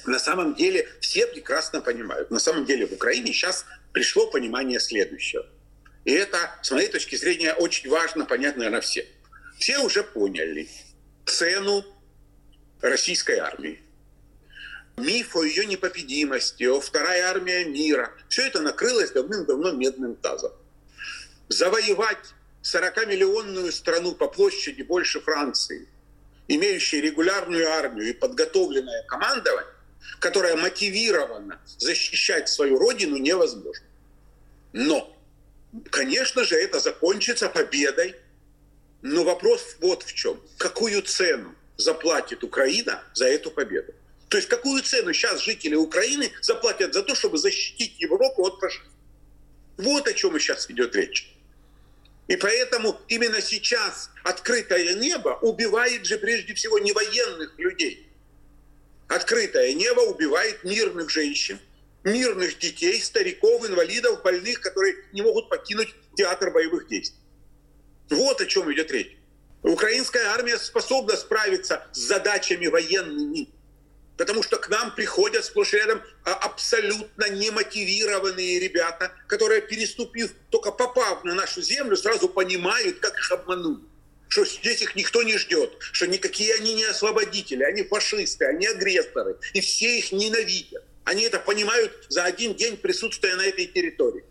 на 0.06 0.18
самом 0.18 0.56
деле 0.56 0.88
все 1.00 1.28
прекрасно 1.28 1.80
понимают. 1.80 2.32
На 2.32 2.40
самом 2.40 2.64
деле 2.64 2.88
в 2.88 2.92
Украине 2.92 3.32
сейчас 3.32 3.64
пришло 3.92 4.28
понимание 4.28 4.80
следующего. 4.80 5.46
И 6.04 6.12
это, 6.12 6.52
с 6.62 6.72
моей 6.72 6.88
точки 6.88 7.14
зрения, 7.14 7.54
очень 7.54 7.88
важно 7.88 8.24
понять, 8.24 8.56
наверное, 8.56 8.80
все. 8.80 9.06
Все 9.60 9.78
уже 9.78 10.02
поняли 10.02 10.68
цену 11.26 11.84
российской 12.80 13.38
армии. 13.38 13.80
Миф 14.98 15.36
о 15.36 15.44
ее 15.44 15.64
непобедимости, 15.66 16.64
о 16.64 16.80
вторая 16.80 17.30
армия 17.30 17.64
мира. 17.64 18.12
Все 18.28 18.46
это 18.46 18.60
накрылось 18.60 19.12
давным-давно 19.12 19.72
медным 19.72 20.16
тазом. 20.16 20.52
Завоевать 21.48 22.34
40-миллионную 22.62 23.72
страну 23.72 24.12
по 24.12 24.28
площади 24.28 24.82
больше 24.82 25.20
Франции, 25.20 25.88
имеющая 26.48 27.00
регулярную 27.00 27.70
армию 27.70 28.10
и 28.10 28.12
подготовленное 28.12 29.04
командование, 29.04 29.72
которая 30.20 30.56
мотивирована 30.56 31.60
защищать 31.78 32.48
свою 32.48 32.78
родину, 32.78 33.16
невозможно. 33.16 33.86
Но, 34.72 35.16
конечно 35.90 36.44
же, 36.44 36.56
это 36.56 36.80
закончится 36.80 37.48
победой. 37.48 38.16
Но 39.00 39.22
вопрос 39.24 39.76
вот 39.80 40.02
в 40.02 40.12
чем. 40.12 40.40
Какую 40.58 41.02
цену 41.02 41.54
заплатит 41.76 42.42
Украина 42.42 43.02
за 43.14 43.26
эту 43.26 43.50
победу? 43.50 43.94
То 44.28 44.36
есть 44.36 44.48
какую 44.48 44.82
цену 44.82 45.12
сейчас 45.12 45.40
жители 45.40 45.74
Украины 45.74 46.30
заплатят 46.42 46.92
за 46.92 47.02
то, 47.02 47.14
чтобы 47.14 47.38
защитить 47.38 47.98
Европу 47.98 48.46
от 48.46 48.60
фашизма? 48.60 48.92
Вот 49.78 50.06
о 50.06 50.12
чем 50.12 50.38
сейчас 50.38 50.70
идет 50.70 50.94
речь. 50.94 51.32
И 52.26 52.36
поэтому 52.36 53.00
именно 53.08 53.40
сейчас 53.40 54.10
открытое 54.22 54.94
небо 54.94 55.38
убивает 55.40 56.04
же 56.04 56.18
прежде 56.18 56.52
всего 56.54 56.78
не 56.78 56.92
военных 56.92 57.58
людей. 57.58 58.06
Открытое 59.08 59.72
небо 59.72 60.00
убивает 60.00 60.62
мирных 60.62 61.08
женщин, 61.08 61.58
мирных 62.04 62.58
детей, 62.58 63.00
стариков, 63.00 63.66
инвалидов, 63.66 64.22
больных, 64.22 64.60
которые 64.60 64.94
не 65.12 65.22
могут 65.22 65.48
покинуть 65.48 65.94
театр 66.16 66.50
боевых 66.50 66.88
действий. 66.88 67.18
Вот 68.10 68.40
о 68.42 68.46
чем 68.46 68.70
идет 68.74 68.90
речь. 68.90 69.16
Украинская 69.62 70.26
армия 70.28 70.58
способна 70.58 71.16
справиться 71.16 71.86
с 71.92 71.98
задачами 71.98 72.66
военными, 72.66 73.48
потому 74.18 74.42
что 74.42 74.58
к 74.58 74.68
нам 74.68 74.94
приходят 74.94 75.44
сплошь 75.44 75.72
рядом 75.72 76.02
а, 76.24 76.34
абсолютно 76.34 77.30
немотивированные 77.30 78.58
ребята, 78.58 79.12
которые, 79.28 79.62
переступив, 79.62 80.32
только 80.50 80.72
попав 80.72 81.24
на 81.24 81.34
нашу 81.34 81.62
землю, 81.62 81.96
сразу 81.96 82.28
понимают, 82.28 82.98
как 82.98 83.16
их 83.16 83.32
обмануть 83.32 83.80
что 84.30 84.44
здесь 84.44 84.82
их 84.82 84.94
никто 84.94 85.22
не 85.22 85.38
ждет, 85.38 85.74
что 85.80 86.06
никакие 86.06 86.54
они 86.56 86.74
не 86.74 86.84
освободители, 86.84 87.62
они 87.62 87.82
фашисты, 87.82 88.44
они 88.44 88.66
агрессоры, 88.66 89.38
и 89.54 89.62
все 89.62 89.96
их 89.96 90.12
ненавидят. 90.12 90.84
Они 91.04 91.22
это 91.22 91.40
понимают 91.40 92.04
за 92.10 92.24
один 92.24 92.54
день 92.54 92.76
присутствия 92.76 93.36
на 93.36 93.46
этой 93.46 93.64
территории. 93.64 94.22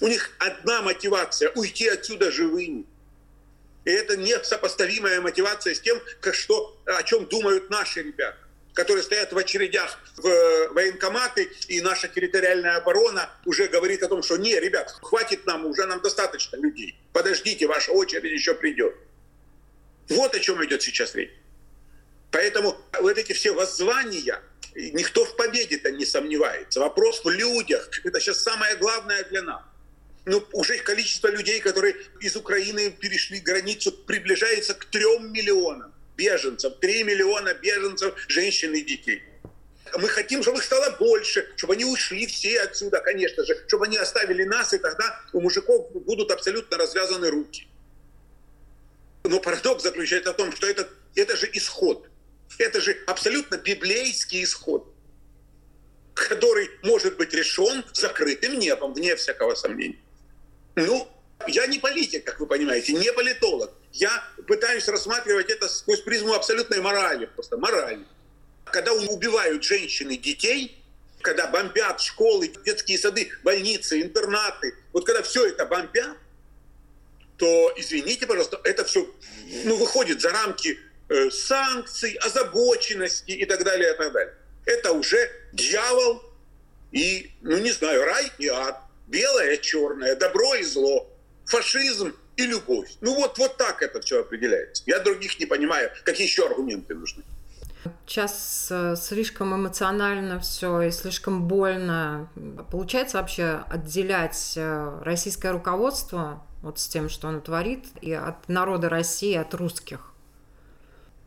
У 0.00 0.08
них 0.08 0.30
одна 0.38 0.80
мотивация– 0.80 1.50
уйти 1.54 1.86
отсюда 1.86 2.32
живыми. 2.32 2.86
И 3.84 3.90
это 3.90 4.16
несопоставимая 4.16 5.20
мотивация 5.20 5.74
с 5.74 5.80
тем, 5.80 6.00
как 6.22 6.34
что, 6.34 6.80
о 6.86 7.02
чем 7.02 7.26
думают 7.26 7.68
наши 7.68 8.02
ребята 8.02 8.47
которые 8.78 9.02
стоят 9.02 9.32
в 9.32 9.36
очередях 9.36 9.98
в 10.18 10.68
военкоматы, 10.72 11.50
и 11.66 11.80
наша 11.80 12.06
территориальная 12.06 12.76
оборона 12.76 13.28
уже 13.44 13.66
говорит 13.66 14.04
о 14.04 14.08
том, 14.08 14.22
что 14.22 14.36
не, 14.36 14.54
ребят, 14.60 14.96
хватит 15.02 15.46
нам, 15.46 15.66
уже 15.66 15.84
нам 15.86 16.00
достаточно 16.00 16.54
людей. 16.54 16.96
Подождите, 17.12 17.66
ваша 17.66 17.90
очередь 17.90 18.30
еще 18.30 18.54
придет. 18.54 18.94
Вот 20.08 20.32
о 20.32 20.38
чем 20.38 20.64
идет 20.64 20.80
сейчас 20.80 21.16
речь. 21.16 21.32
Поэтому 22.30 22.76
вот 23.00 23.18
эти 23.18 23.32
все 23.32 23.50
воззвания, 23.50 24.40
никто 24.76 25.24
в 25.24 25.34
победе-то 25.34 25.90
не 25.90 26.06
сомневается. 26.06 26.78
Вопрос 26.78 27.24
в 27.24 27.30
людях. 27.30 27.90
Это 28.04 28.20
сейчас 28.20 28.44
самое 28.44 28.76
главное 28.76 29.24
для 29.24 29.42
нас. 29.42 29.62
Ну, 30.24 30.46
уже 30.52 30.78
количество 30.78 31.26
людей, 31.26 31.58
которые 31.58 31.96
из 32.20 32.36
Украины 32.36 32.92
перешли 32.92 33.40
границу, 33.40 33.90
приближается 33.90 34.74
к 34.74 34.84
трем 34.84 35.32
миллионам 35.32 35.92
беженцев, 36.18 36.74
3 36.80 37.04
миллиона 37.04 37.54
беженцев, 37.54 38.14
женщин 38.28 38.74
и 38.74 38.82
детей. 38.82 39.22
Мы 39.96 40.08
хотим, 40.08 40.42
чтобы 40.42 40.58
их 40.58 40.64
стало 40.64 40.90
больше, 40.98 41.50
чтобы 41.56 41.72
они 41.72 41.84
ушли 41.86 42.26
все 42.26 42.60
отсюда, 42.60 43.00
конечно 43.00 43.42
же, 43.44 43.56
чтобы 43.68 43.86
они 43.86 43.96
оставили 43.96 44.44
нас, 44.44 44.74
и 44.74 44.78
тогда 44.78 45.18
у 45.32 45.40
мужиков 45.40 45.90
будут 45.92 46.30
абсолютно 46.30 46.76
развязаны 46.76 47.30
руки. 47.30 47.66
Но 49.24 49.40
парадокс 49.40 49.82
заключается 49.82 50.32
в 50.32 50.36
том, 50.36 50.52
что 50.52 50.66
это, 50.66 50.88
это 51.14 51.36
же 51.36 51.48
исход. 51.54 52.06
Это 52.58 52.80
же 52.80 52.96
абсолютно 53.06 53.56
библейский 53.56 54.42
исход, 54.42 54.92
который 56.14 56.70
может 56.82 57.16
быть 57.16 57.32
решен 57.32 57.84
закрытым 57.92 58.58
небом, 58.58 58.94
вне 58.94 59.16
всякого 59.16 59.54
сомнения. 59.54 59.98
Ну, 60.76 61.08
я 61.46 61.66
не 61.66 61.78
политик, 61.78 62.24
как 62.24 62.40
вы 62.40 62.46
понимаете, 62.46 62.92
не 62.92 63.12
политолог. 63.12 63.70
Я 63.92 64.24
пытаюсь 64.46 64.88
рассматривать 64.88 65.50
это 65.50 65.68
сквозь 65.68 66.00
призму 66.00 66.34
абсолютной 66.34 66.80
морали, 66.80 67.26
просто 67.26 67.56
морали. 67.56 68.04
Когда 68.64 68.92
убивают 68.92 69.62
женщин 69.62 70.10
и 70.10 70.16
детей, 70.16 70.82
когда 71.22 71.46
бомбят 71.46 72.00
школы, 72.00 72.52
детские 72.64 72.98
сады, 72.98 73.30
больницы, 73.42 74.00
интернаты, 74.02 74.74
вот 74.92 75.06
когда 75.06 75.22
все 75.22 75.46
это 75.46 75.64
бомбят, 75.64 76.16
то, 77.38 77.72
извините, 77.76 78.26
пожалуйста, 78.26 78.60
это 78.64 78.84
все 78.84 79.08
ну, 79.64 79.76
выходит 79.76 80.20
за 80.20 80.30
рамки 80.30 80.78
э, 81.08 81.30
санкций, 81.30 82.14
озабоченности 82.14 83.30
и 83.30 83.46
так 83.46 83.64
далее, 83.64 83.94
и 83.94 83.96
так 83.96 84.12
далее. 84.12 84.34
Это 84.66 84.92
уже 84.92 85.30
дьявол 85.52 86.22
и, 86.90 87.30
ну 87.42 87.56
не 87.58 87.70
знаю, 87.70 88.04
рай 88.04 88.30
и 88.38 88.48
ад, 88.48 88.80
белое, 89.06 89.56
черное, 89.58 90.16
добро 90.16 90.56
и 90.56 90.64
зло 90.64 91.07
фашизм 91.48 92.14
и 92.36 92.46
любовь. 92.46 92.90
Ну 93.00 93.14
вот, 93.14 93.38
вот 93.38 93.56
так 93.56 93.82
это 93.82 94.00
все 94.00 94.20
определяется. 94.20 94.82
Я 94.86 95.00
других 95.00 95.38
не 95.40 95.46
понимаю, 95.46 95.90
какие 96.04 96.26
еще 96.26 96.46
аргументы 96.46 96.94
нужны. 96.94 97.24
Сейчас 98.06 98.68
э, 98.70 98.96
слишком 98.96 99.54
эмоционально 99.54 100.40
все 100.40 100.82
и 100.82 100.90
слишком 100.90 101.48
больно. 101.48 102.30
Получается 102.70 103.18
вообще 103.18 103.64
отделять 103.68 104.54
э, 104.56 105.00
российское 105.02 105.52
руководство 105.52 106.44
вот 106.62 106.78
с 106.78 106.88
тем, 106.88 107.08
что 107.08 107.28
оно 107.28 107.40
творит, 107.40 107.86
и 108.00 108.12
от 108.12 108.48
народа 108.48 108.88
России, 108.88 109.34
от 109.34 109.54
русских? 109.54 110.12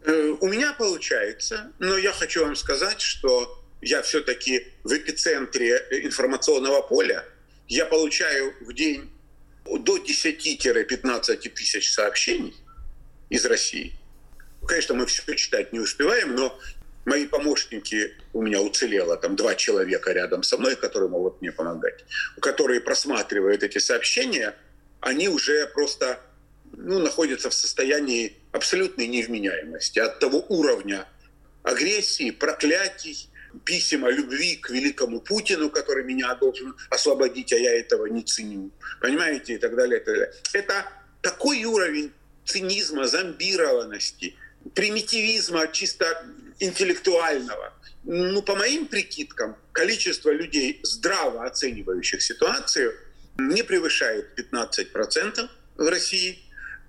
Э, 0.03 0.35
у 0.39 0.47
меня 0.47 0.73
получается, 0.73 1.71
но 1.79 1.97
я 1.97 2.11
хочу 2.11 2.43
вам 2.43 2.55
сказать, 2.55 3.01
что 3.01 3.63
я 3.81 4.01
все-таки 4.01 4.67
в 4.83 4.91
эпицентре 4.91 5.77
информационного 6.03 6.81
поля. 6.81 7.25
Я 7.67 7.85
получаю 7.85 8.53
в 8.61 8.73
день 8.73 9.10
до 9.65 9.97
10-15 9.97 11.49
тысяч 11.49 11.93
сообщений 11.93 12.55
из 13.29 13.45
России. 13.45 13.93
Конечно, 14.67 14.95
мы 14.95 15.05
все 15.05 15.35
читать 15.35 15.73
не 15.73 15.79
успеваем, 15.79 16.35
но 16.35 16.57
мои 17.05 17.25
помощники, 17.25 18.13
у 18.33 18.41
меня 18.41 18.61
уцелело 18.61 19.17
там 19.17 19.35
два 19.35 19.55
человека 19.55 20.11
рядом 20.11 20.43
со 20.43 20.57
мной, 20.57 20.75
которые 20.75 21.09
могут 21.09 21.41
мне 21.41 21.51
помогать, 21.51 22.05
которые 22.39 22.81
просматривают 22.81 23.63
эти 23.63 23.79
сообщения, 23.79 24.55
они 24.99 25.29
уже 25.29 25.67
просто 25.67 26.19
ну, 26.73 26.99
находятся 26.99 27.49
в 27.49 27.53
состоянии 27.53 28.37
абсолютной 28.51 29.07
невменяемости 29.07 29.99
от 29.99 30.19
того 30.19 30.45
уровня 30.47 31.07
агрессии, 31.63 32.31
проклятий, 32.31 33.29
писем 33.65 34.05
о 34.05 34.11
любви 34.11 34.55
к 34.55 34.69
великому 34.69 35.21
Путину, 35.21 35.69
который 35.69 36.03
меня 36.03 36.33
должен 36.35 36.75
освободить, 36.89 37.53
а 37.53 37.57
я 37.57 37.79
этого 37.79 38.05
не 38.07 38.23
ценю. 38.23 38.71
Понимаете, 38.99 39.53
и 39.53 39.57
так 39.57 39.75
далее. 39.75 39.99
И 39.99 40.03
так 40.03 40.13
далее. 40.13 40.33
Это 40.53 40.85
такой 41.21 41.63
уровень 41.65 42.11
цинизма, 42.45 43.07
зомбированности, 43.07 44.35
примитивизма 44.73 45.67
чисто 45.67 46.25
интеллектуального. 46.59 47.73
Ну, 48.03 48.41
по 48.41 48.55
моим 48.55 48.87
прикидкам, 48.87 49.55
количество 49.71 50.31
людей, 50.31 50.79
здраво 50.83 51.45
оценивающих 51.45 52.21
ситуацию, 52.21 52.93
не 53.37 53.63
превышает 53.63 54.37
15% 54.37 55.49
в 55.77 55.87
России. 55.87 56.39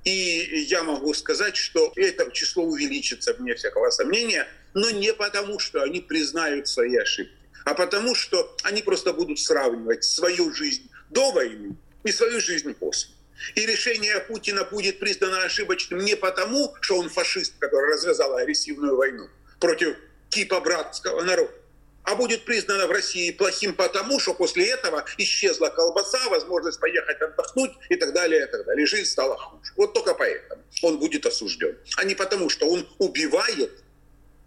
И 0.04 0.66
я 0.68 0.82
могу 0.82 1.14
сказать, 1.14 1.56
что 1.56 1.92
это 1.96 2.30
число 2.32 2.64
увеличится, 2.64 3.34
вне 3.34 3.54
всякого 3.54 3.90
сомнения– 3.90 4.48
но 4.74 4.90
не 4.90 5.12
потому, 5.12 5.58
что 5.58 5.82
они 5.82 6.00
признают 6.00 6.68
свои 6.68 6.96
ошибки, 6.96 7.34
а 7.64 7.74
потому, 7.74 8.14
что 8.14 8.56
они 8.62 8.82
просто 8.82 9.12
будут 9.12 9.38
сравнивать 9.38 10.04
свою 10.04 10.52
жизнь 10.52 10.90
до 11.10 11.32
войны 11.32 11.76
и 12.04 12.12
свою 12.12 12.40
жизнь 12.40 12.74
после. 12.74 13.12
И 13.54 13.66
решение 13.66 14.20
Путина 14.20 14.64
будет 14.64 14.98
признано 14.98 15.42
ошибочным 15.42 16.00
не 16.00 16.16
потому, 16.16 16.74
что 16.80 16.98
он 16.98 17.08
фашист, 17.08 17.54
который 17.58 17.92
развязал 17.92 18.36
агрессивную 18.36 18.96
войну 18.96 19.28
против 19.58 19.96
типа 20.30 20.60
братского 20.60 21.22
народа, 21.22 21.52
а 22.04 22.16
будет 22.16 22.44
признано 22.44 22.86
в 22.86 22.90
России 22.90 23.30
плохим 23.30 23.74
потому, 23.74 24.18
что 24.18 24.34
после 24.34 24.70
этого 24.70 25.04
исчезла 25.18 25.68
колбаса, 25.68 26.18
возможность 26.28 26.80
поехать 26.80 27.20
отдохнуть 27.20 27.72
и 27.88 27.96
так 27.96 28.12
далее, 28.12 28.44
и 28.44 28.50
так 28.50 28.64
далее. 28.64 28.86
жизнь 28.86 29.10
стала 29.10 29.36
хуже. 29.36 29.72
Вот 29.76 29.92
только 29.92 30.14
поэтому 30.14 30.62
он 30.82 30.98
будет 30.98 31.26
осужден. 31.26 31.76
А 31.96 32.04
не 32.04 32.14
потому, 32.14 32.48
что 32.48 32.68
он 32.68 32.88
убивает 32.98 33.72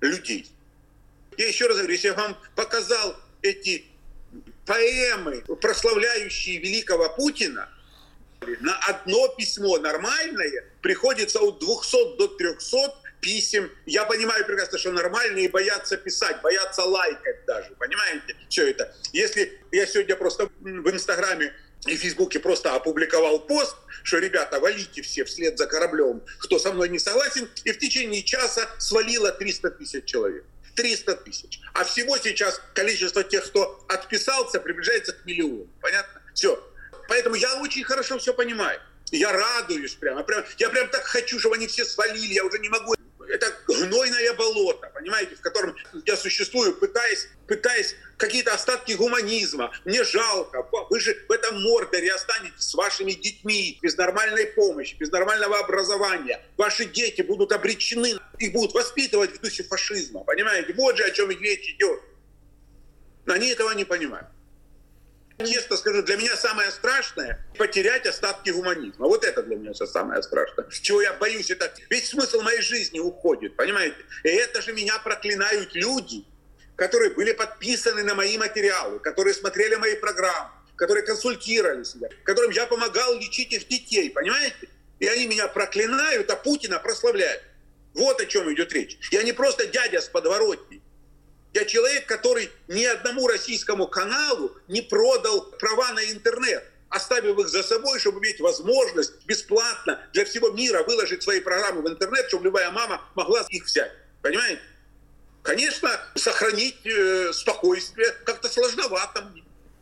людей. 0.07 0.49
Я 1.37 1.47
еще 1.47 1.67
раз 1.67 1.77
говорю, 1.77 1.93
если 1.93 2.07
я 2.07 2.13
вам 2.13 2.37
показал 2.55 3.15
эти 3.41 3.85
поэмы, 4.65 5.41
прославляющие 5.61 6.57
великого 6.57 7.09
Путина, 7.15 7.69
на 8.61 8.77
одно 8.87 9.27
письмо 9.29 9.77
нормальное 9.77 10.65
приходится 10.81 11.39
от 11.39 11.59
200 11.59 12.17
до 12.17 12.27
300 12.27 12.77
писем. 13.19 13.71
Я 13.85 14.05
понимаю 14.05 14.45
прекрасно, 14.45 14.77
что 14.77 14.91
нормальные 14.91 15.49
боятся 15.49 15.97
писать, 15.97 16.41
боятся 16.41 16.83
лайкать 16.83 17.45
даже. 17.45 17.71
Понимаете? 17.79 18.35
Все 18.49 18.69
это. 18.69 18.95
Если 19.13 19.59
я 19.71 19.87
сегодня 19.87 20.15
просто 20.15 20.49
в 20.59 20.89
Инстаграме 20.89 21.53
и 21.85 21.95
в 21.95 21.99
Фейсбуке 21.99 22.39
просто 22.39 22.73
опубликовал 22.75 23.39
пост, 23.39 23.75
что, 24.03 24.17
ребята, 24.17 24.59
валите 24.59 25.01
все 25.01 25.23
вслед 25.23 25.57
за 25.57 25.67
кораблем, 25.67 26.23
кто 26.39 26.59
со 26.59 26.71
мной 26.71 26.89
не 26.89 26.99
согласен, 26.99 27.49
и 27.63 27.71
в 27.71 27.79
течение 27.79 28.23
часа 28.23 28.67
свалило 28.79 29.31
300 29.31 29.71
тысяч 29.71 30.05
человек. 30.05 30.43
300 30.75 31.15
тысяч. 31.17 31.59
А 31.73 31.83
всего 31.85 32.17
сейчас 32.17 32.61
количество 32.73 33.23
тех, 33.23 33.45
кто 33.45 33.85
отписался, 33.87 34.59
приближается 34.59 35.13
к 35.13 35.25
миллиону. 35.25 35.67
Понятно? 35.81 36.21
Все. 36.33 36.61
Поэтому 37.07 37.35
я 37.35 37.61
очень 37.61 37.83
хорошо 37.83 38.17
все 38.19 38.33
понимаю. 38.33 38.79
Я 39.11 39.31
радуюсь 39.31 39.93
прямо. 39.93 40.23
прям. 40.23 40.43
Я 40.57 40.69
прям 40.69 40.89
так 40.89 41.05
хочу, 41.05 41.39
чтобы 41.39 41.55
они 41.55 41.67
все 41.67 41.85
свалили. 41.85 42.33
Я 42.33 42.43
уже 42.43 42.59
не 42.59 42.69
могу 42.69 42.95
это 43.29 43.53
гнойное 43.67 44.33
болото, 44.33 44.91
понимаете, 44.93 45.35
в 45.35 45.41
котором 45.41 45.75
я 46.05 46.15
существую, 46.15 46.75
пытаясь, 46.75 47.27
пытаясь 47.47 47.95
какие-то 48.17 48.53
остатки 48.53 48.93
гуманизма. 48.93 49.71
Мне 49.85 50.03
жалко. 50.03 50.67
Вы 50.89 50.99
же 50.99 51.15
в 51.27 51.31
этом 51.31 51.61
мордоре 51.61 52.11
останетесь 52.11 52.63
с 52.63 52.73
вашими 52.73 53.11
детьми 53.11 53.77
без 53.81 53.97
нормальной 53.97 54.47
помощи, 54.47 54.95
без 54.95 55.11
нормального 55.11 55.59
образования. 55.59 56.41
Ваши 56.57 56.85
дети 56.85 57.21
будут 57.21 57.51
обречены, 57.51 58.15
их 58.39 58.53
будут 58.53 58.73
воспитывать 58.73 59.38
в 59.38 59.41
духе 59.41 59.63
фашизма. 59.63 60.23
Понимаете? 60.23 60.73
Вот 60.73 60.97
же 60.97 61.03
о 61.03 61.11
чем 61.11 61.29
речь 61.29 61.69
идет. 61.69 62.01
Они 63.27 63.49
этого 63.49 63.71
не 63.71 63.85
понимают. 63.85 64.27
Честно 65.37 65.75
скажу, 65.75 66.01
для 66.03 66.15
меня 66.15 66.35
самое 66.37 66.71
страшное– 66.71 67.45
потерять 67.57 68.05
остатки 68.05 68.51
гуманизма. 68.51 69.07
Вот 69.07 69.25
это 69.25 69.43
для 69.43 69.57
меня 69.57 69.73
все 69.73 69.85
самое 69.85 70.23
страшное. 70.23 70.65
Чего 70.69 71.01
я 71.01 71.13
боюсь, 71.13 71.51
это 71.51 71.73
весь 71.89 72.09
смысл 72.09 72.41
моей 72.41 72.61
жизни 72.61 72.99
уходит, 72.99 73.55
понимаете? 73.57 73.97
И 74.23 74.29
это 74.29 74.61
же 74.61 74.71
меня 74.71 74.97
проклинают 74.99 75.75
люди, 75.75 76.23
которые 76.77 77.11
были 77.11 77.33
подписаны 77.33 78.03
на 78.03 78.15
мои 78.15 78.37
материалы, 78.37 78.99
которые 78.99 79.33
смотрели 79.33 79.75
мои 79.75 79.95
программы, 79.95 80.51
которые 80.77 81.05
консультировали 81.05 81.83
себя, 81.83 82.07
которым 82.23 82.51
я 82.51 82.65
помогал 82.65 83.17
лечить 83.19 83.51
их 83.51 83.67
детей, 83.67 84.09
понимаете? 84.11 84.69
И 84.99 85.07
они 85.07 85.27
меня 85.27 85.49
проклинают, 85.49 86.29
а 86.31 86.37
Путина 86.37 86.79
прославляют. 86.79 87.43
Вот 87.93 88.21
о 88.21 88.25
чем 88.25 88.53
идет 88.53 88.71
речь. 88.71 88.97
Я 89.11 89.23
не 89.23 89.33
просто 89.33 89.67
дядя 89.67 89.99
с 89.99 90.07
подворотни. 90.07 90.81
Я 91.55 91.63
человек, 91.63 92.05
который 92.05 92.51
ни 92.67 92.83
одному 92.83 93.27
российскому 93.27 93.87
каналу 93.87 94.51
не 94.67 94.81
продал 94.81 95.41
права 95.57 95.93
на 95.93 96.03
интернет, 96.11 96.69
оставив 96.89 97.39
их 97.39 97.47
за 97.47 97.63
собой, 97.63 97.97
чтобы 97.97 98.19
иметь 98.19 98.41
возможность 98.41 99.25
бесплатно 99.25 100.01
для 100.11 100.25
всего 100.25 100.49
мира 100.49 100.83
выложить 100.83 101.23
свои 101.23 101.39
программы 101.39 101.81
в 101.81 101.87
интернет, 101.87 102.27
чтобы 102.27 102.43
любая 102.43 102.71
мама 102.71 103.01
могла 103.15 103.39
их 103.47 103.63
взять. 103.63 103.93
Понимаете? 104.21 104.59
Конечно, 105.43 105.89
сохранить 106.15 106.85
э, 106.85 107.31
спокойствие 107.31 108.11
как-то 108.25 108.49
сложновато. 108.49 109.31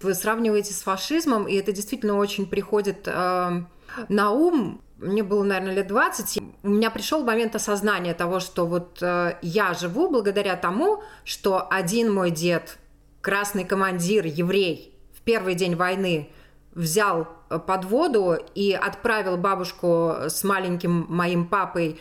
Вы 0.02 0.14
сравниваете 0.14 0.76
с 0.76 0.84
фашизмом, 0.84 1.48
и 1.48 1.56
это 1.56 1.72
действительно 1.72 2.20
очень 2.20 2.48
приходит 2.48 3.08
э, 3.08 3.64
на 4.10 4.32
ум 4.32 4.83
мне 5.04 5.24
было, 5.24 5.44
наверное, 5.44 5.76
лет 5.76 5.88
20, 5.88 6.42
у 6.64 6.68
меня 6.68 6.90
пришел 6.90 7.24
момент 7.24 7.56
осознания 7.56 8.14
того, 8.14 8.40
что 8.40 8.66
вот 8.66 9.00
э, 9.02 9.38
я 9.42 9.74
живу 9.74 10.10
благодаря 10.10 10.56
тому, 10.56 11.04
что 11.24 11.68
один 11.70 12.12
мой 12.12 12.32
дед, 12.32 12.78
красный 13.22 13.66
командир, 13.66 14.26
еврей, 14.26 14.98
в 15.16 15.22
первый 15.22 15.56
день 15.56 15.76
войны 15.76 16.30
взял 16.74 17.28
э, 17.50 17.60
под 17.60 17.86
воду 17.86 18.38
и 18.56 18.72
отправил 18.74 19.38
бабушку 19.38 20.16
с 20.28 20.44
маленьким 20.44 21.06
моим 21.10 21.48
папой 21.48 22.00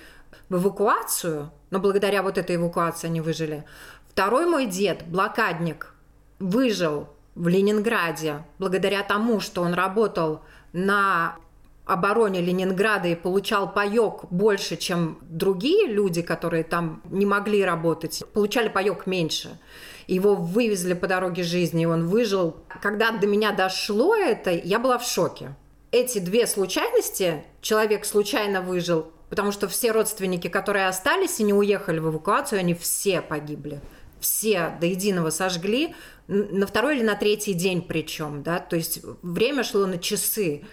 в 0.48 0.56
эвакуацию, 0.56 1.50
но 1.70 1.78
благодаря 1.78 2.22
вот 2.22 2.38
этой 2.38 2.56
эвакуации 2.56 3.08
они 3.08 3.20
выжили. 3.20 3.64
Второй 4.08 4.46
мой 4.46 4.66
дед, 4.66 5.04
блокадник, 5.06 5.94
выжил 6.38 7.08
в 7.34 7.48
Ленинграде 7.48 8.44
благодаря 8.58 9.02
тому, 9.02 9.40
что 9.40 9.62
он 9.62 9.72
работал 9.72 10.42
на 10.72 11.36
обороне 11.84 12.40
Ленинграда 12.40 13.08
и 13.08 13.14
получал 13.14 13.72
паек 13.72 14.24
больше, 14.30 14.76
чем 14.76 15.18
другие 15.22 15.86
люди, 15.86 16.22
которые 16.22 16.64
там 16.64 17.02
не 17.10 17.26
могли 17.26 17.64
работать, 17.64 18.22
получали 18.32 18.68
паек 18.68 19.06
меньше. 19.06 19.58
Его 20.06 20.34
вывезли 20.34 20.94
по 20.94 21.06
дороге 21.06 21.42
жизни, 21.42 21.82
и 21.82 21.86
он 21.86 22.06
выжил. 22.06 22.56
Когда 22.80 23.10
до 23.12 23.26
меня 23.26 23.52
дошло 23.52 24.14
это, 24.14 24.50
я 24.50 24.78
была 24.78 24.98
в 24.98 25.06
шоке. 25.06 25.54
Эти 25.90 26.18
две 26.18 26.46
случайности, 26.46 27.44
человек 27.60 28.04
случайно 28.04 28.62
выжил, 28.62 29.12
потому 29.28 29.52
что 29.52 29.68
все 29.68 29.92
родственники, 29.92 30.48
которые 30.48 30.88
остались 30.88 31.40
и 31.40 31.44
не 31.44 31.54
уехали 31.54 31.98
в 31.98 32.10
эвакуацию, 32.10 32.60
они 32.60 32.74
все 32.74 33.20
погибли. 33.20 33.80
Все 34.20 34.76
до 34.80 34.86
единого 34.86 35.30
сожгли, 35.30 35.94
на 36.28 36.66
второй 36.66 36.96
или 36.96 37.04
на 37.04 37.16
третий 37.16 37.52
день 37.52 37.82
причем, 37.82 38.42
да, 38.42 38.58
то 38.58 38.76
есть 38.76 39.00
время 39.22 39.64
шло 39.64 39.86
на 39.86 39.98
часы. 39.98 40.64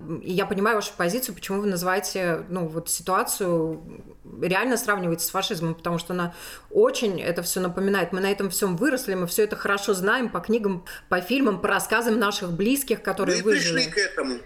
И 0.00 0.32
я 0.32 0.46
понимаю 0.46 0.76
вашу 0.76 0.92
позицию, 0.96 1.34
почему 1.34 1.60
вы 1.60 1.66
называете 1.66 2.44
ну, 2.48 2.66
вот 2.68 2.88
ситуацию, 2.88 3.82
реально 4.40 4.76
сравниваете 4.76 5.24
с 5.24 5.30
фашизмом, 5.30 5.74
потому 5.74 5.98
что 5.98 6.12
она 6.12 6.34
очень 6.70 7.20
это 7.20 7.42
все 7.42 7.58
напоминает. 7.58 8.12
Мы 8.12 8.20
на 8.20 8.30
этом 8.30 8.48
всем 8.50 8.76
выросли, 8.76 9.14
мы 9.14 9.26
все 9.26 9.44
это 9.44 9.56
хорошо 9.56 9.94
знаем 9.94 10.28
по 10.28 10.38
книгам, 10.38 10.86
по 11.08 11.20
фильмам, 11.20 11.60
по 11.60 11.68
рассказам 11.68 12.18
наших 12.18 12.52
близких, 12.52 13.02
которые 13.02 13.38
мы 13.38 13.42
выжили. 13.42 13.74
пришли 13.74 13.90
к 13.90 13.98
этому. 13.98 14.38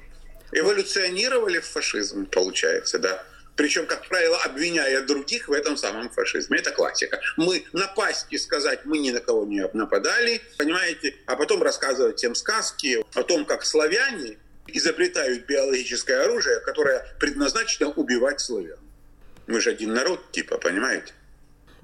Эволюционировали 0.53 1.61
в 1.61 1.67
фашизм, 1.67 2.27
получается, 2.27 2.99
да. 2.99 3.23
Причем, 3.55 3.87
как 3.87 4.09
правило, 4.09 4.39
обвиняя 4.45 5.03
других 5.03 5.49
в 5.49 5.53
этом 5.53 5.77
самом 5.77 6.09
фашизме. 6.09 6.59
Это 6.59 6.71
классика. 6.71 7.21
Мы 7.37 7.65
напасть 7.75 8.27
и 8.31 8.39
сказать, 8.39 8.87
мы 8.87 8.99
ни 8.99 9.11
на 9.11 9.21
кого 9.21 9.45
не 9.45 9.69
нападали, 9.75 10.41
понимаете, 10.57 11.15
а 11.27 11.37
потом 11.37 11.63
рассказывать 11.63 12.17
всем 12.17 12.35
сказки 12.35 13.05
о 13.15 13.23
том, 13.23 13.45
как 13.45 13.65
славяне 13.65 14.39
изобретают 14.67 15.47
биологическое 15.47 16.25
оружие, 16.25 16.61
которое 16.61 17.05
предназначено 17.19 17.91
убивать 17.91 18.41
славян. 18.41 18.79
Мы 19.47 19.61
же 19.61 19.71
один 19.71 19.93
народ, 19.93 20.33
типа, 20.33 20.59
понимаете? 20.59 21.13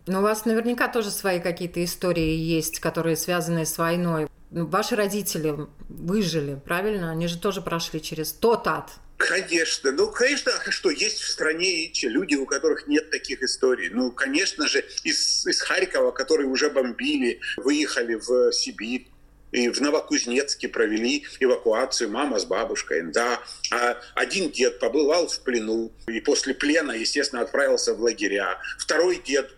Но 0.07 0.21
у 0.21 0.23
вас 0.23 0.47
наверняка 0.47 0.89
тоже 0.89 1.11
свои 1.11 1.39
какие-то 1.41 1.85
истории 1.85 2.35
есть, 2.35 2.81
которые 2.81 3.17
связаны 3.17 3.67
с 3.67 3.77
войной. 3.77 4.29
Ну, 4.51 4.67
ваши 4.67 4.97
родители 4.97 5.55
выжили, 5.89 6.59
правильно? 6.65 7.11
Они 7.11 7.27
же 7.29 7.39
тоже 7.39 7.61
прошли 7.61 8.01
через 8.01 8.33
тот 8.33 8.67
ад. 8.67 8.91
Конечно. 9.19 9.91
Ну, 9.93 10.11
конечно, 10.11 10.53
а 10.65 10.71
что, 10.71 10.91
есть 10.91 11.21
в 11.21 11.29
стране 11.29 11.93
люди, 12.03 12.37
у 12.37 12.47
которых 12.47 12.87
нет 12.87 13.11
таких 13.11 13.43
историй. 13.43 13.91
Ну, 13.91 14.13
конечно 14.13 14.67
же, 14.67 14.85
из, 15.03 15.47
из 15.47 15.61
Харькова, 15.61 16.13
которые 16.13 16.49
уже 16.49 16.71
бомбили, 16.71 17.41
выехали 17.57 18.15
в 18.15 18.53
Сибирь, 18.53 19.09
и 19.53 19.69
в 19.69 19.81
Новокузнецке 19.81 20.69
провели 20.69 21.25
эвакуацию 21.41 22.11
мама 22.11 22.39
с 22.39 22.45
бабушкой. 22.45 23.03
Да. 23.03 23.41
А 23.73 23.97
один 24.15 24.51
дед 24.51 24.79
побывал 24.79 25.29
в 25.29 25.41
плену 25.41 25.93
и 26.07 26.21
после 26.21 26.55
плена, 26.55 26.93
естественно, 26.93 27.43
отправился 27.43 27.95
в 27.95 28.01
лагеря. 28.01 28.59
Второй 28.79 29.23
дед 29.25 29.51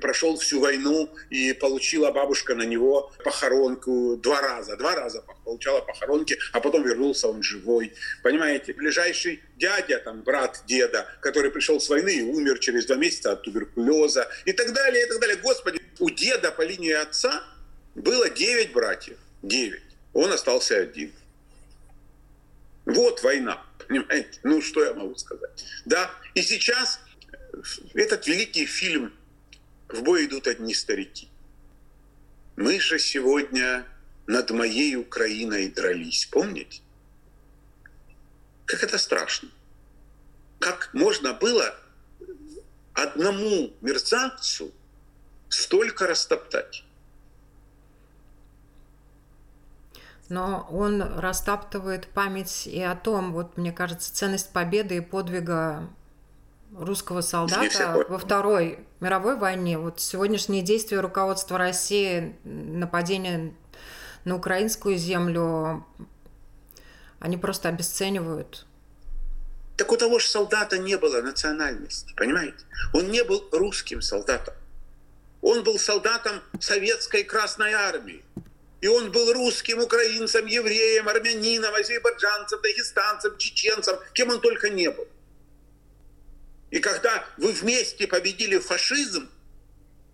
прошел 0.00 0.36
всю 0.36 0.60
войну 0.60 1.08
и 1.30 1.52
получила 1.52 2.10
бабушка 2.10 2.54
на 2.54 2.62
него 2.62 3.12
похоронку 3.22 4.16
два 4.16 4.40
раза. 4.40 4.76
Два 4.76 4.96
раза 4.96 5.22
получала 5.44 5.80
похоронки, 5.80 6.38
а 6.52 6.60
потом 6.60 6.82
вернулся 6.82 7.28
он 7.28 7.42
живой. 7.42 7.92
Понимаете, 8.22 8.72
ближайший 8.72 9.42
дядя, 9.56 9.98
там, 9.98 10.22
брат 10.22 10.62
деда, 10.66 11.06
который 11.20 11.50
пришел 11.50 11.80
с 11.80 11.88
войны 11.88 12.16
и 12.16 12.22
умер 12.22 12.58
через 12.58 12.86
два 12.86 12.96
месяца 12.96 13.32
от 13.32 13.42
туберкулеза 13.42 14.28
и 14.44 14.52
так 14.52 14.72
далее, 14.72 15.04
и 15.04 15.08
так 15.08 15.20
далее. 15.20 15.36
Господи, 15.36 15.80
у 16.00 16.10
деда 16.10 16.50
по 16.50 16.62
линии 16.62 16.92
отца 16.92 17.42
было 17.94 18.28
девять 18.28 18.72
братьев. 18.72 19.16
9. 19.42 19.82
Он 20.12 20.32
остался 20.32 20.78
один. 20.78 21.12
Вот 22.84 23.22
война, 23.22 23.62
понимаете? 23.86 24.38
Ну, 24.42 24.62
что 24.62 24.84
я 24.84 24.94
могу 24.94 25.16
сказать? 25.16 25.64
Да, 25.84 26.10
и 26.34 26.42
сейчас 26.42 27.00
этот 27.94 28.26
великий 28.26 28.66
фильм 28.66 29.12
«В 29.88 30.02
бой 30.02 30.26
идут 30.26 30.46
одни 30.46 30.74
старики». 30.74 31.28
Мы 32.56 32.80
же 32.80 32.98
сегодня 32.98 33.84
над 34.26 34.50
моей 34.50 34.96
Украиной 34.96 35.68
дрались, 35.68 36.26
помните? 36.26 36.80
Как 38.64 38.82
это 38.82 38.98
страшно. 38.98 39.50
Как 40.58 40.90
можно 40.94 41.34
было 41.34 41.78
одному 42.94 43.74
мерзавцу 43.82 44.72
столько 45.48 46.06
растоптать? 46.06 46.85
Но 50.28 50.66
он 50.70 51.02
растаптывает 51.02 52.08
память 52.08 52.66
и 52.66 52.82
о 52.82 52.94
том, 52.96 53.32
вот 53.32 53.56
мне 53.56 53.72
кажется, 53.72 54.14
ценность 54.14 54.52
победы 54.52 54.96
и 54.96 55.00
подвига 55.00 55.88
русского 56.76 57.20
солдата 57.20 58.04
во 58.08 58.18
Второй 58.18 58.80
мировой 59.00 59.36
войне. 59.36 59.78
Вот 59.78 60.00
сегодняшние 60.00 60.62
действия 60.62 61.00
руководства 61.00 61.58
России, 61.58 62.36
нападение 62.44 63.54
на 64.24 64.36
украинскую 64.36 64.96
землю, 64.96 65.86
они 67.20 67.36
просто 67.36 67.68
обесценивают. 67.68 68.66
Так 69.76 69.92
у 69.92 69.96
того 69.96 70.18
же 70.18 70.26
солдата 70.26 70.78
не 70.78 70.96
было 70.96 71.20
национальности, 71.20 72.14
понимаете? 72.16 72.64
Он 72.94 73.10
не 73.10 73.22
был 73.24 73.46
русским 73.52 74.00
солдатом. 74.00 74.54
Он 75.42 75.62
был 75.62 75.78
солдатом 75.78 76.40
советской 76.60 77.24
Красной 77.24 77.72
Армии. 77.72 78.24
И 78.80 78.88
он 78.88 79.10
был 79.10 79.32
русским, 79.32 79.80
украинцем, 79.80 80.46
евреем, 80.46 81.08
армянином, 81.08 81.74
азербайджанцем, 81.74 82.60
дагестанцем, 82.60 83.38
чеченцем, 83.38 83.98
кем 84.12 84.30
он 84.30 84.40
только 84.40 84.68
не 84.68 84.90
был. 84.90 85.08
И 86.70 86.78
когда 86.78 87.24
вы 87.38 87.52
вместе 87.52 88.06
победили 88.06 88.58
фашизм, 88.58 89.30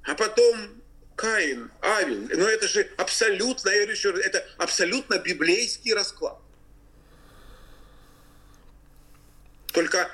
а 0.04 0.14
потом 0.14 0.82
Каин, 1.16 1.70
Авель, 1.80 2.36
но 2.36 2.48
это 2.48 2.68
же 2.68 2.88
абсолютно, 2.96 3.68
я 3.70 3.76
говорю 3.76 3.92
еще 3.92 4.10
это 4.10 4.46
абсолютно 4.58 5.18
библейский 5.18 5.92
расклад. 5.92 6.38
Только, 9.72 10.10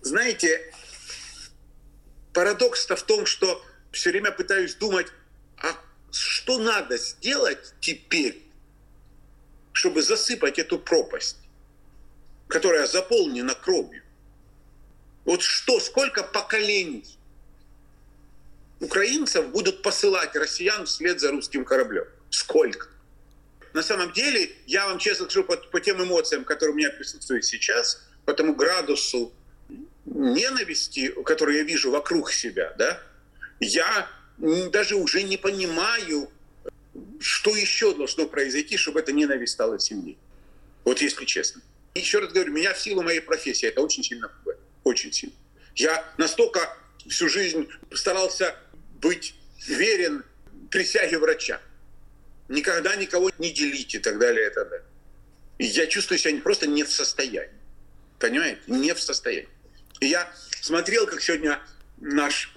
знаете, 0.00 0.72
парадокс-то 2.32 2.96
в 2.96 3.02
том, 3.02 3.26
что 3.26 3.64
все 3.92 4.10
время 4.10 4.32
пытаюсь 4.32 4.74
думать, 4.74 5.06
что 6.10 6.58
надо 6.58 6.96
сделать 6.96 7.74
теперь, 7.80 8.42
чтобы 9.72 10.02
засыпать 10.02 10.58
эту 10.58 10.78
пропасть, 10.78 11.38
которая 12.48 12.86
заполнена 12.86 13.54
кровью? 13.54 14.02
Вот 15.24 15.42
что, 15.42 15.78
сколько 15.80 16.22
поколений 16.22 17.04
украинцев 18.80 19.48
будут 19.50 19.82
посылать 19.82 20.34
россиян 20.36 20.86
вслед 20.86 21.20
за 21.20 21.30
русским 21.30 21.64
кораблем? 21.64 22.06
Сколько? 22.30 22.88
На 23.74 23.82
самом 23.82 24.12
деле, 24.12 24.50
я 24.66 24.86
вам 24.86 24.98
честно 24.98 25.26
скажу, 25.26 25.44
по, 25.44 25.56
по 25.56 25.80
тем 25.80 26.02
эмоциям, 26.02 26.44
которые 26.44 26.74
у 26.74 26.76
меня 26.76 26.90
присутствуют 26.90 27.44
сейчас, 27.44 28.02
по 28.24 28.32
тому 28.32 28.54
градусу 28.54 29.32
ненависти, 30.06 31.08
который 31.24 31.58
я 31.58 31.62
вижу 31.62 31.90
вокруг 31.90 32.32
себя, 32.32 32.74
да, 32.78 33.00
я 33.60 34.08
даже 34.38 34.96
уже 34.96 35.22
не 35.22 35.36
понимаю, 35.36 36.30
что 37.20 37.54
еще 37.56 37.94
должно 37.94 38.26
произойти, 38.26 38.76
чтобы 38.76 39.00
эта 39.00 39.12
ненависть 39.12 39.52
стала 39.52 39.78
сильнее. 39.78 40.16
Вот 40.84 41.00
если 41.02 41.24
честно. 41.24 41.62
Еще 41.94 42.20
раз 42.20 42.32
говорю, 42.32 42.52
меня 42.52 42.72
в 42.74 42.80
силу 42.80 43.02
моей 43.02 43.20
профессии 43.20 43.66
это 43.66 43.80
очень 43.80 44.02
сильно 44.02 44.28
пугает. 44.28 44.60
Очень 44.84 45.12
сильно. 45.12 45.34
Я 45.74 46.04
настолько 46.16 46.76
всю 47.08 47.28
жизнь 47.28 47.68
старался 47.92 48.56
быть 49.00 49.34
верен 49.66 50.24
присяге 50.70 51.18
врача. 51.18 51.60
Никогда 52.48 52.96
никого 52.96 53.30
не 53.38 53.52
делить 53.52 53.94
и 53.94 53.98
так 53.98 54.18
далее, 54.18 54.48
и 54.50 54.54
так 54.54 54.68
далее. 54.68 54.86
И 55.58 55.66
я 55.66 55.86
чувствую 55.86 56.18
себя 56.18 56.40
просто 56.40 56.66
не 56.66 56.84
в 56.84 56.90
состоянии. 56.90 57.50
Понимаете? 58.18 58.60
Не 58.66 58.94
в 58.94 59.00
состоянии. 59.00 59.48
И 60.00 60.06
я 60.06 60.32
смотрел, 60.60 61.06
как 61.06 61.20
сегодня 61.20 61.60
наш 61.98 62.54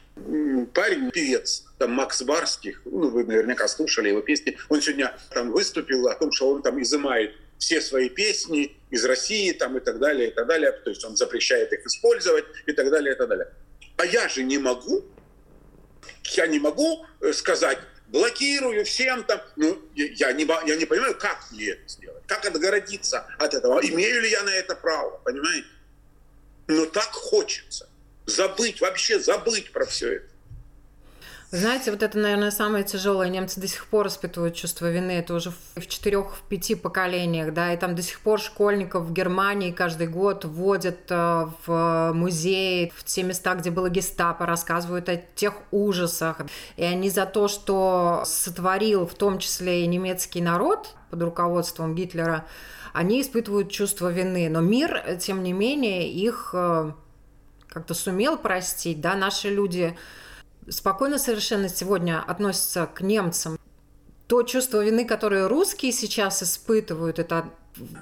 парень, 0.74 1.12
певец, 1.12 1.65
там 1.82 1.94
Макс 1.94 2.22
Барских, 2.22 2.84
ну, 2.86 3.10
вы 3.10 3.24
наверняка 3.24 3.67
слушали 3.67 4.10
его 4.10 4.22
песни, 4.22 4.56
он 4.70 4.82
сегодня 4.84 5.17
там 5.32 5.52
выступил 5.52 6.08
о 6.10 6.13
том, 6.13 6.32
что 6.32 6.52
он 6.52 6.62
там 6.62 6.80
изымает 6.80 7.34
все 7.58 7.82
свои 7.82 8.08
песни 8.08 8.78
из 8.91 9.04
России 9.04 9.52
там 9.52 9.78
и 9.78 9.80
так 9.80 9.98
далее, 9.98 10.30
и 10.30 10.32
так 10.32 10.46
далее. 10.46 10.74
То 10.74 10.91
есть 10.91 11.04
он 11.04 11.17
запрещает 11.17 11.74
их 11.74 11.84
использовать 11.84 12.46
и 12.67 12.74
так 12.74 12.91
далее, 12.91 13.15
и 13.15 13.17
так 13.17 13.28
далее. 13.28 13.48
А 13.98 14.06
я 14.06 14.30
же 14.30 14.44
не 14.44 14.60
могу, 14.60 15.04
я 16.36 16.46
не 16.46 16.60
могу 16.60 17.04
э, 17.20 17.34
сказать, 17.34 17.80
блокирую 18.10 18.86
всем 18.86 19.24
там. 19.24 19.41
Ну, 19.56 19.82
я 19.96 20.34
не, 20.34 20.48
я 20.67 20.76
не 20.76 20.86
понимаю, 20.86 21.17
как 21.17 21.48
мне 21.52 21.70
это 21.70 21.88
сделать, 21.88 22.22
как 22.28 22.46
отгородиться 22.46 23.26
от 23.39 23.56
этого. 23.56 23.80
Имею 23.82 24.22
ли 24.22 24.30
я 24.30 24.44
на 24.44 24.52
это 24.52 24.76
право, 24.76 25.20
понимаете? 25.26 25.67
Но 26.67 26.86
так 26.86 27.10
хочется 27.12 27.89
забыть, 28.28 28.82
вообще 28.82 29.20
забыть 29.20 29.72
про 29.72 29.88
все 29.88 30.17
это. 30.17 30.31
Знаете, 31.54 31.92
вот 31.92 32.02
это, 32.02 32.18
наверное, 32.18 32.50
самое 32.50 32.86
тяжелое. 32.86 33.28
Немцы 33.28 33.60
до 33.60 33.68
сих 33.68 33.86
пор 33.88 34.08
испытывают 34.08 34.56
чувство 34.56 34.90
вины. 34.90 35.12
Это 35.12 35.34
уже 35.34 35.52
в 35.76 35.86
четырех, 35.86 36.38
в 36.38 36.42
пяти 36.44 36.76
поколениях, 36.76 37.54
да, 37.54 37.74
и 37.74 37.78
там 37.78 37.94
до 37.94 38.02
сих 38.02 38.22
пор 38.22 38.40
школьников 38.40 39.04
в 39.04 39.12
Германии 39.12 39.72
каждый 39.72 40.08
год 40.08 40.46
водят 40.46 41.00
э, 41.10 41.48
в 41.66 42.14
музеи, 42.14 42.94
в 42.96 43.04
те 43.04 43.24
места, 43.24 43.56
где 43.56 43.70
было 43.70 43.90
гестапо, 43.90 44.46
рассказывают 44.46 45.10
о 45.10 45.18
тех 45.18 45.56
ужасах. 45.72 46.38
И 46.78 46.84
они 46.86 47.10
за 47.10 47.26
то, 47.26 47.50
что 47.50 48.24
сотворил 48.26 49.06
в 49.06 49.14
том 49.14 49.38
числе 49.38 49.84
и 49.84 49.88
немецкий 49.88 50.42
народ 50.42 50.96
под 51.10 51.22
руководством 51.22 51.96
Гитлера, 51.96 52.46
они 52.94 53.22
испытывают 53.22 53.70
чувство 53.70 54.08
вины. 54.10 54.48
Но 54.50 54.62
мир, 54.62 55.18
тем 55.20 55.44
не 55.44 55.52
менее, 55.52 56.10
их 56.10 56.52
э, 56.54 56.94
как-то 57.68 57.94
сумел 57.94 58.38
простить, 58.38 59.02
да, 59.02 59.16
наши 59.16 59.50
люди 59.50 59.98
спокойно 60.69 61.17
совершенно 61.17 61.69
сегодня 61.69 62.24
относятся 62.26 62.86
к 62.86 63.02
немцам. 63.02 63.60
То 64.28 64.43
чувство 64.43 64.84
вины, 64.84 65.06
которое 65.06 65.47
русские 65.47 65.91
сейчас 65.91 66.41
испытывают, 66.43 67.19
это... 67.19 67.50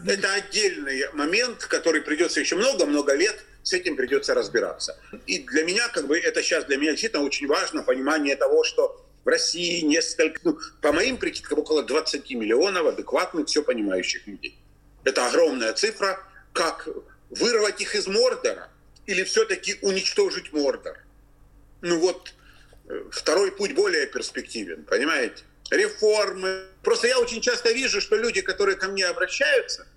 Это 0.06 0.34
отдельный 0.34 1.12
момент, 1.14 1.66
который 1.66 2.02
придется 2.02 2.40
еще 2.40 2.56
много-много 2.56 3.14
лет 3.14 3.44
с 3.62 3.74
этим 3.74 3.96
придется 3.96 4.34
разбираться. 4.34 5.00
И 5.28 5.40
для 5.40 5.64
меня, 5.64 5.88
как 5.90 6.08
бы, 6.08 6.18
это 6.18 6.42
сейчас 6.42 6.66
для 6.66 6.78
меня 6.78 6.92
действительно 6.92 7.24
очень 7.24 7.46
важно 7.46 7.84
понимание 7.84 8.36
того, 8.36 8.64
что 8.64 9.06
в 9.24 9.28
России 9.28 9.82
несколько, 9.82 10.40
ну, 10.44 10.58
по 10.82 10.92
моим 10.92 11.18
прикидкам, 11.18 11.60
около 11.60 11.84
20 11.84 12.32
миллионов 12.32 12.88
адекватных, 12.88 13.48
все 13.48 13.62
понимающих 13.62 14.26
людей. 14.26 14.58
Это 15.04 15.28
огромная 15.28 15.74
цифра. 15.74 16.20
Как 16.54 16.88
вырвать 17.30 17.82
их 17.82 17.96
из 17.96 18.08
Мордора– 18.08 18.70
или 19.10 19.24
все-таки 19.24 19.76
уничтожить 19.82 20.54
Мордор? 20.54 21.00
Ну 21.82 22.00
вот, 22.00 22.36
второй 23.12 23.52
путь 23.52 23.74
более 23.74 24.08
перспективен, 24.08 24.84
понимаете? 24.84 25.44
Реформы. 25.72 26.64
Просто 26.84 27.08
я 27.08 27.20
очень 27.20 27.42
часто 27.42 27.72
вижу, 27.72 28.02
что 28.02 28.16
люди, 28.16 28.42
которые 28.42 28.76
ко 28.76 28.88
мне 28.88 29.06
обращаются, 29.06 29.88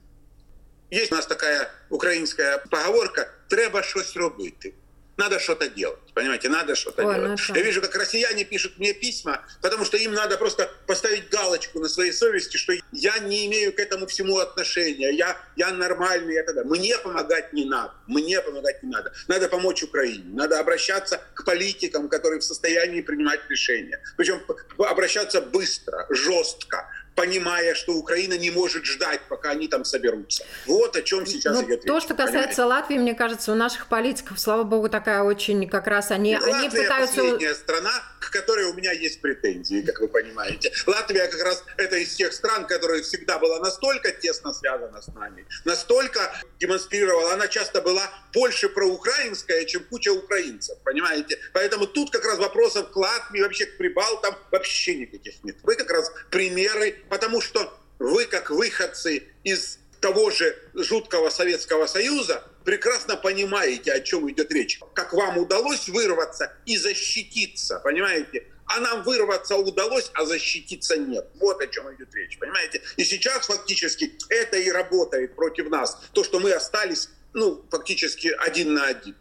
есть 0.91 1.13
у 1.13 1.15
нас 1.15 1.27
такая 1.27 1.71
украинская 1.89 2.59
поговорка 2.71 3.29
«треба 3.49 3.83
щось 3.83 4.17
робити» 4.17 4.75
надо 5.17 5.39
что-то 5.39 5.69
делать. 5.69 5.99
Понимаете, 6.15 6.49
надо 6.49 6.75
что-то 6.75 7.05
Ой, 7.05 7.15
делать. 7.15 7.41
Ну, 7.49 7.55
Я 7.55 7.63
вижу, 7.63 7.81
как 7.81 7.95
россияне 7.95 8.45
пишут 8.45 8.79
мне 8.79 8.93
письма, 8.93 9.45
потому 9.61 9.85
что 9.85 9.97
им 9.97 10.15
надо 10.15 10.37
просто 10.37 10.71
поставить 10.87 11.29
галочку 11.29 11.81
на 11.81 11.89
своей 11.89 12.13
совести, 12.13 12.57
что 12.57 12.73
я 12.93 13.19
не 13.19 13.47
имею 13.47 13.73
к 13.73 13.79
этому 13.79 14.07
всему 14.07 14.39
отношения, 14.39 15.11
я, 15.11 15.37
я 15.57 15.71
нормальный, 15.73 16.35
я 16.35 16.45
тогда. 16.45 16.65
Мне 16.65 16.97
помогать 16.99 17.53
не 17.53 17.65
надо, 17.65 17.93
мне 18.07 18.41
помогать 18.41 18.83
не 18.83 18.91
надо. 18.91 19.13
Надо 19.29 19.49
помочь 19.49 19.83
Украине, 19.83 20.25
надо 20.35 20.59
обращаться 20.59 21.21
к 21.35 21.45
политикам, 21.45 22.09
которые 22.09 22.41
в 22.41 22.45
состоянии 22.45 23.01
принимать 23.01 23.41
решения. 23.49 24.03
Причем 24.17 24.43
обращаться 24.79 25.41
быстро, 25.41 26.07
жестко, 26.11 26.89
понимая, 27.15 27.75
что 27.75 27.93
Украина 27.93 28.39
не 28.39 28.51
может 28.51 28.85
ждать, 28.85 29.21
пока 29.29 29.51
они 29.51 29.69
там 29.69 29.85
соберутся. 29.85 30.45
Вот 30.67 30.97
о 30.97 31.03
чем 31.03 31.27
сейчас 31.27 31.55
ну, 31.55 31.65
идет 31.65 31.85
речь. 31.85 31.87
То, 31.87 32.01
что 32.01 32.15
касается 32.15 32.63
понимаете? 32.63 32.63
Латвии, 32.63 32.99
мне 32.99 33.15
кажется, 33.15 33.53
у 33.53 33.55
наших 33.55 33.87
политиков, 33.87 34.41
слава 34.41 34.63
богу, 34.63 34.89
такая 34.89 35.23
очень 35.23 35.69
как 35.69 35.87
раз 35.87 36.11
они, 36.11 36.35
Латвия 36.37 36.55
они 36.55 36.71
пытаются... 36.71 37.17
последняя 37.17 37.55
страна, 37.55 37.93
к 38.21 38.31
которой 38.31 38.67
у 38.67 38.75
меня 38.75 38.93
есть 38.93 39.21
претензии, 39.21 39.83
как 39.83 40.01
вы 40.01 40.09
понимаете. 40.09 40.73
Латвия 40.87 41.27
как 41.29 41.43
раз 41.43 41.65
это 41.77 41.97
из 41.97 42.15
тех 42.15 42.33
стран, 42.33 42.67
которая 42.67 43.03
всегда 43.03 43.39
была 43.39 43.59
настолько 43.61 44.13
тесно 44.13 44.53
связана 44.53 45.01
с 45.03 45.09
нами, 45.09 45.47
настолько 45.65 46.33
демонстрировала, 46.61 47.35
она 47.35 47.49
часто 47.49 47.83
была 47.83 48.09
больше 48.33 48.69
проукраинская, 48.69 49.65
чем 49.65 49.85
куча 49.85 50.11
украинцев, 50.13 50.79
понимаете? 50.85 51.39
Поэтому 51.53 51.87
тут 51.87 52.11
как 52.11 52.25
раз 52.25 52.39
вопросов 52.39 52.91
к 52.91 52.97
Латвии, 52.97 53.41
вообще 53.41 53.67
к 53.67 53.77
Прибалтам 53.77 54.35
вообще 54.51 54.95
никаких 54.95 55.43
нет. 55.45 55.57
Вы 55.63 55.77
как 55.77 55.91
раз 55.91 56.11
примеры 56.31 56.93
потому 57.09 57.41
что 57.41 57.73
вы, 57.99 58.25
как 58.25 58.51
выходцы 58.51 59.25
из 59.45 59.79
того 60.01 60.31
же 60.31 60.57
жуткого 60.75 61.31
Советского 61.31 61.87
Союза, 61.87 62.43
прекрасно 62.65 63.17
понимаете, 63.17 63.93
о 63.93 64.01
чем 64.01 64.31
идет 64.31 64.51
речь. 64.51 64.81
Как 64.95 65.13
вам 65.13 65.39
удалось 65.39 65.89
вырваться 65.89 66.53
и 66.67 66.77
защититься, 66.77 67.81
понимаете? 67.85 68.47
А 68.67 68.81
нам 68.81 69.03
вырваться 69.03 69.57
удалось, 69.57 70.11
а 70.15 70.25
защититься 70.25 70.97
нет. 70.97 71.29
Вот 71.35 71.61
о 71.63 71.67
чем 71.67 71.95
идет 71.95 72.13
речь, 72.15 72.39
понимаете? 72.39 72.83
И 72.97 73.05
сейчас 73.05 73.47
фактически 73.47 74.13
это 74.31 74.57
и 74.57 74.71
работает 74.71 75.37
против 75.37 75.69
нас. 75.69 75.99
То, 76.13 76.25
что 76.25 76.41
мы 76.41 76.53
остались, 76.53 77.09
ну, 77.35 77.65
фактически 77.71 78.29
один 78.29 78.75
на 78.75 78.87
один. 78.87 79.17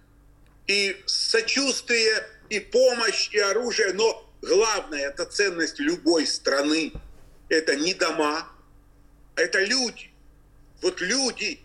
И 0.67 1.01
сочувствие, 1.05 2.27
и 2.49 2.59
помощь, 2.59 3.29
и 3.31 3.39
оружие, 3.39 3.93
но 3.93 4.29
главное, 4.41 5.07
это 5.07 5.25
ценность 5.25 5.79
любой 5.79 6.27
страны, 6.27 6.93
это 7.49 7.75
не 7.75 7.93
дома, 7.93 8.47
это 9.35 9.63
люди. 9.63 10.11
Вот 10.81 11.01
люди. 11.01 11.59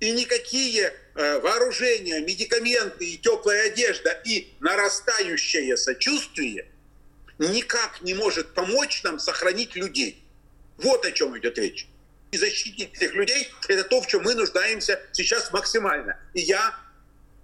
И 0.00 0.10
никакие 0.10 0.92
э, 1.14 1.38
вооружение, 1.40 2.20
медикаменты 2.22 3.04
и 3.04 3.18
теплая 3.18 3.66
одежда 3.66 4.10
и 4.24 4.52
нарастающее 4.58 5.76
сочувствие 5.76 6.66
никак 7.38 8.02
не 8.02 8.14
может 8.14 8.52
помочь 8.54 9.02
нам 9.04 9.18
сохранить 9.20 9.76
людей. 9.76 10.24
Вот 10.78 11.04
о 11.04 11.12
чем 11.12 11.38
идет 11.38 11.56
речь. 11.58 11.86
И 12.32 12.38
защитить 12.38 12.94
этих 12.94 13.14
людей– 13.14 13.50
это 13.68 13.84
то, 13.84 14.00
в 14.00 14.06
чем 14.06 14.22
мы 14.22 14.34
нуждаемся 14.34 14.98
сейчас 15.12 15.52
максимально. 15.52 16.18
И 16.32 16.40
я 16.40 16.74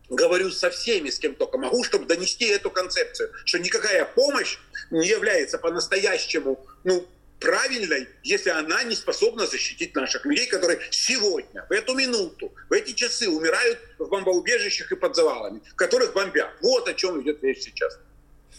говорю 0.09 0.51
со 0.51 0.71
всеми, 0.71 1.11
с 1.11 1.19
кем 1.19 1.35
только 1.35 1.59
могу, 1.59 1.85
чтобы 1.85 2.07
донести 2.07 2.47
эту 2.47 2.71
концепцию, 2.71 3.31
что 3.45 3.59
никакая 3.59 4.07
помощь 4.07 4.57
не 4.91 5.07
является 5.07 5.59
по-настоящему 5.59 6.67
ну, 6.85 7.07
правильной, 7.39 8.09
если 8.23 8.49
она 8.49 8.83
не 8.85 8.97
способна 8.97 9.47
защитить 9.47 9.95
наших 9.95 10.25
людей, 10.25 10.47
которые 10.47 10.81
сегодня, 10.91 11.67
в 11.69 11.73
эту 11.73 11.95
минуту, 11.95 12.55
в 12.71 12.73
эти 12.73 12.93
часы 12.93 13.29
умирают 13.29 13.79
в 13.99 14.09
бомбоубежищах 14.09 14.91
и 14.91 14.97
под 14.97 15.15
завалами, 15.15 15.61
которых 15.77 16.15
бомбят. 16.15 16.51
Вот 16.63 16.89
о 16.89 16.95
чем 16.95 17.21
идет 17.21 17.45
речь 17.45 17.61
сейчас. 17.61 17.99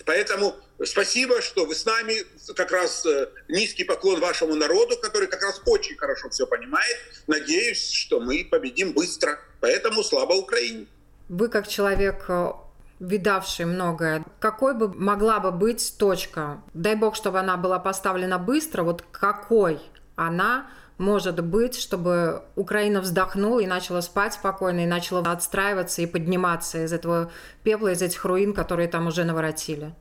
Поэтому 0.06 0.56
спасибо, 0.84 1.42
что 1.42 1.66
вы 1.66 1.76
с 1.76 1.86
нами. 1.86 2.14
Как 2.56 2.72
раз 2.72 3.06
э, 3.06 3.30
низкий 3.48 3.84
поклон 3.84 4.20
вашему 4.20 4.56
народу, 4.56 4.98
который 5.02 5.28
как 5.28 5.42
раз 5.42 5.62
очень 5.66 5.96
хорошо 5.98 6.30
все 6.30 6.48
понимает. 6.48 6.98
Надеюсь, 7.28 7.92
что 7.92 8.20
мы 8.20 8.48
победим 8.50 8.94
быстро. 8.94 9.40
Поэтому 9.60 10.04
слава 10.04 10.34
Украине. 10.34 10.88
Вы 11.28 11.50
как 11.50 11.68
человек 11.68 12.26
э, 12.28 12.52
видавший 13.00 13.66
многое, 13.66 14.24
какой 14.40 14.74
бы 14.74 14.94
могла 14.94 15.40
бы 15.40 15.52
быть 15.52 15.96
точка? 15.98 16.62
Дай 16.74 16.96
бог, 16.96 17.16
чтобы 17.16 17.40
она 17.40 17.58
была 17.58 17.80
поставлена 17.80 18.38
быстро. 18.38 18.84
Вот 18.84 19.04
какой 19.12 19.80
она 20.16 20.70
может 21.00 21.42
быть, 21.44 21.80
чтобы 21.80 22.44
Украина 22.56 23.00
вздохнула 23.00 23.62
и 23.62 23.66
начала 23.66 24.02
спать 24.02 24.34
спокойно, 24.34 24.82
и 24.82 24.86
начала 24.86 25.22
отстраиваться 25.32 26.02
и 26.02 26.06
подниматься 26.06 26.84
из 26.84 26.94
этого 26.94 27.32
пепла, 27.64 27.94
из 27.94 28.02
этих 28.02 28.24
руин, 28.26 28.54
которые 28.54 28.90
там 28.90 29.08
уже 29.08 29.24
наворотили? 29.24 29.96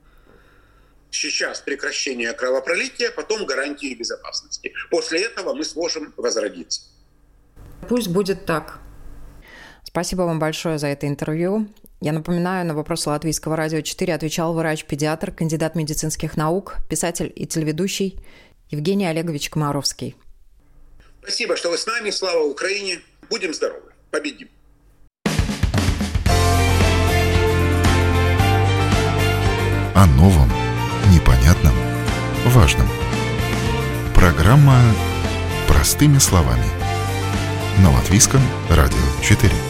Сейчас 1.11 1.61
прекращение 1.61 2.33
кровопролития, 2.33 3.13
потом 3.13 3.47
гарантии 3.47 3.95
безопасности. 3.95 4.73
После 4.91 5.23
этого 5.23 5.55
мы 5.55 5.65
сможем 5.65 6.13
возродиться. 6.17 6.83
Пусть 7.89 8.09
будет 8.09 8.45
так. 8.45 8.81
Спасибо 9.85 10.23
вам 10.23 10.39
большое 10.39 10.79
за 10.79 10.89
это 10.89 11.07
интервью. 11.07 11.69
Я 12.01 12.13
напоминаю, 12.13 12.67
на 12.67 12.75
вопросы 12.75 13.09
Латвийского 13.09 13.57
радио 13.57 13.81
4 13.81 14.15
отвечал 14.15 14.53
врач-педиатр, 14.53 15.31
кандидат 15.31 15.77
медицинских 15.77 16.37
наук, 16.37 16.77
писатель 16.91 17.33
и 17.35 17.47
телеведущий 17.47 18.21
Евгений 18.69 19.07
Олегович 19.07 19.49
Комаровский. 19.49 20.17
Спасибо, 21.23 21.57
что 21.57 21.71
вы 21.71 21.79
с 21.79 21.87
нами. 21.87 22.11
Слава 22.11 22.45
Украине. 22.45 23.01
Будем 23.29 23.53
здоровы. 23.55 23.93
Победим. 24.11 24.49
О 29.95 30.07
новом, 30.17 30.51
непонятном, 31.13 31.75
важном. 32.47 32.89
Программа 34.15 34.81
«Простыми 35.67 36.19
словами» 36.19 36.67
на 37.83 37.91
Латвийском 37.93 38.41
радио 38.71 38.97
4. 39.23 39.68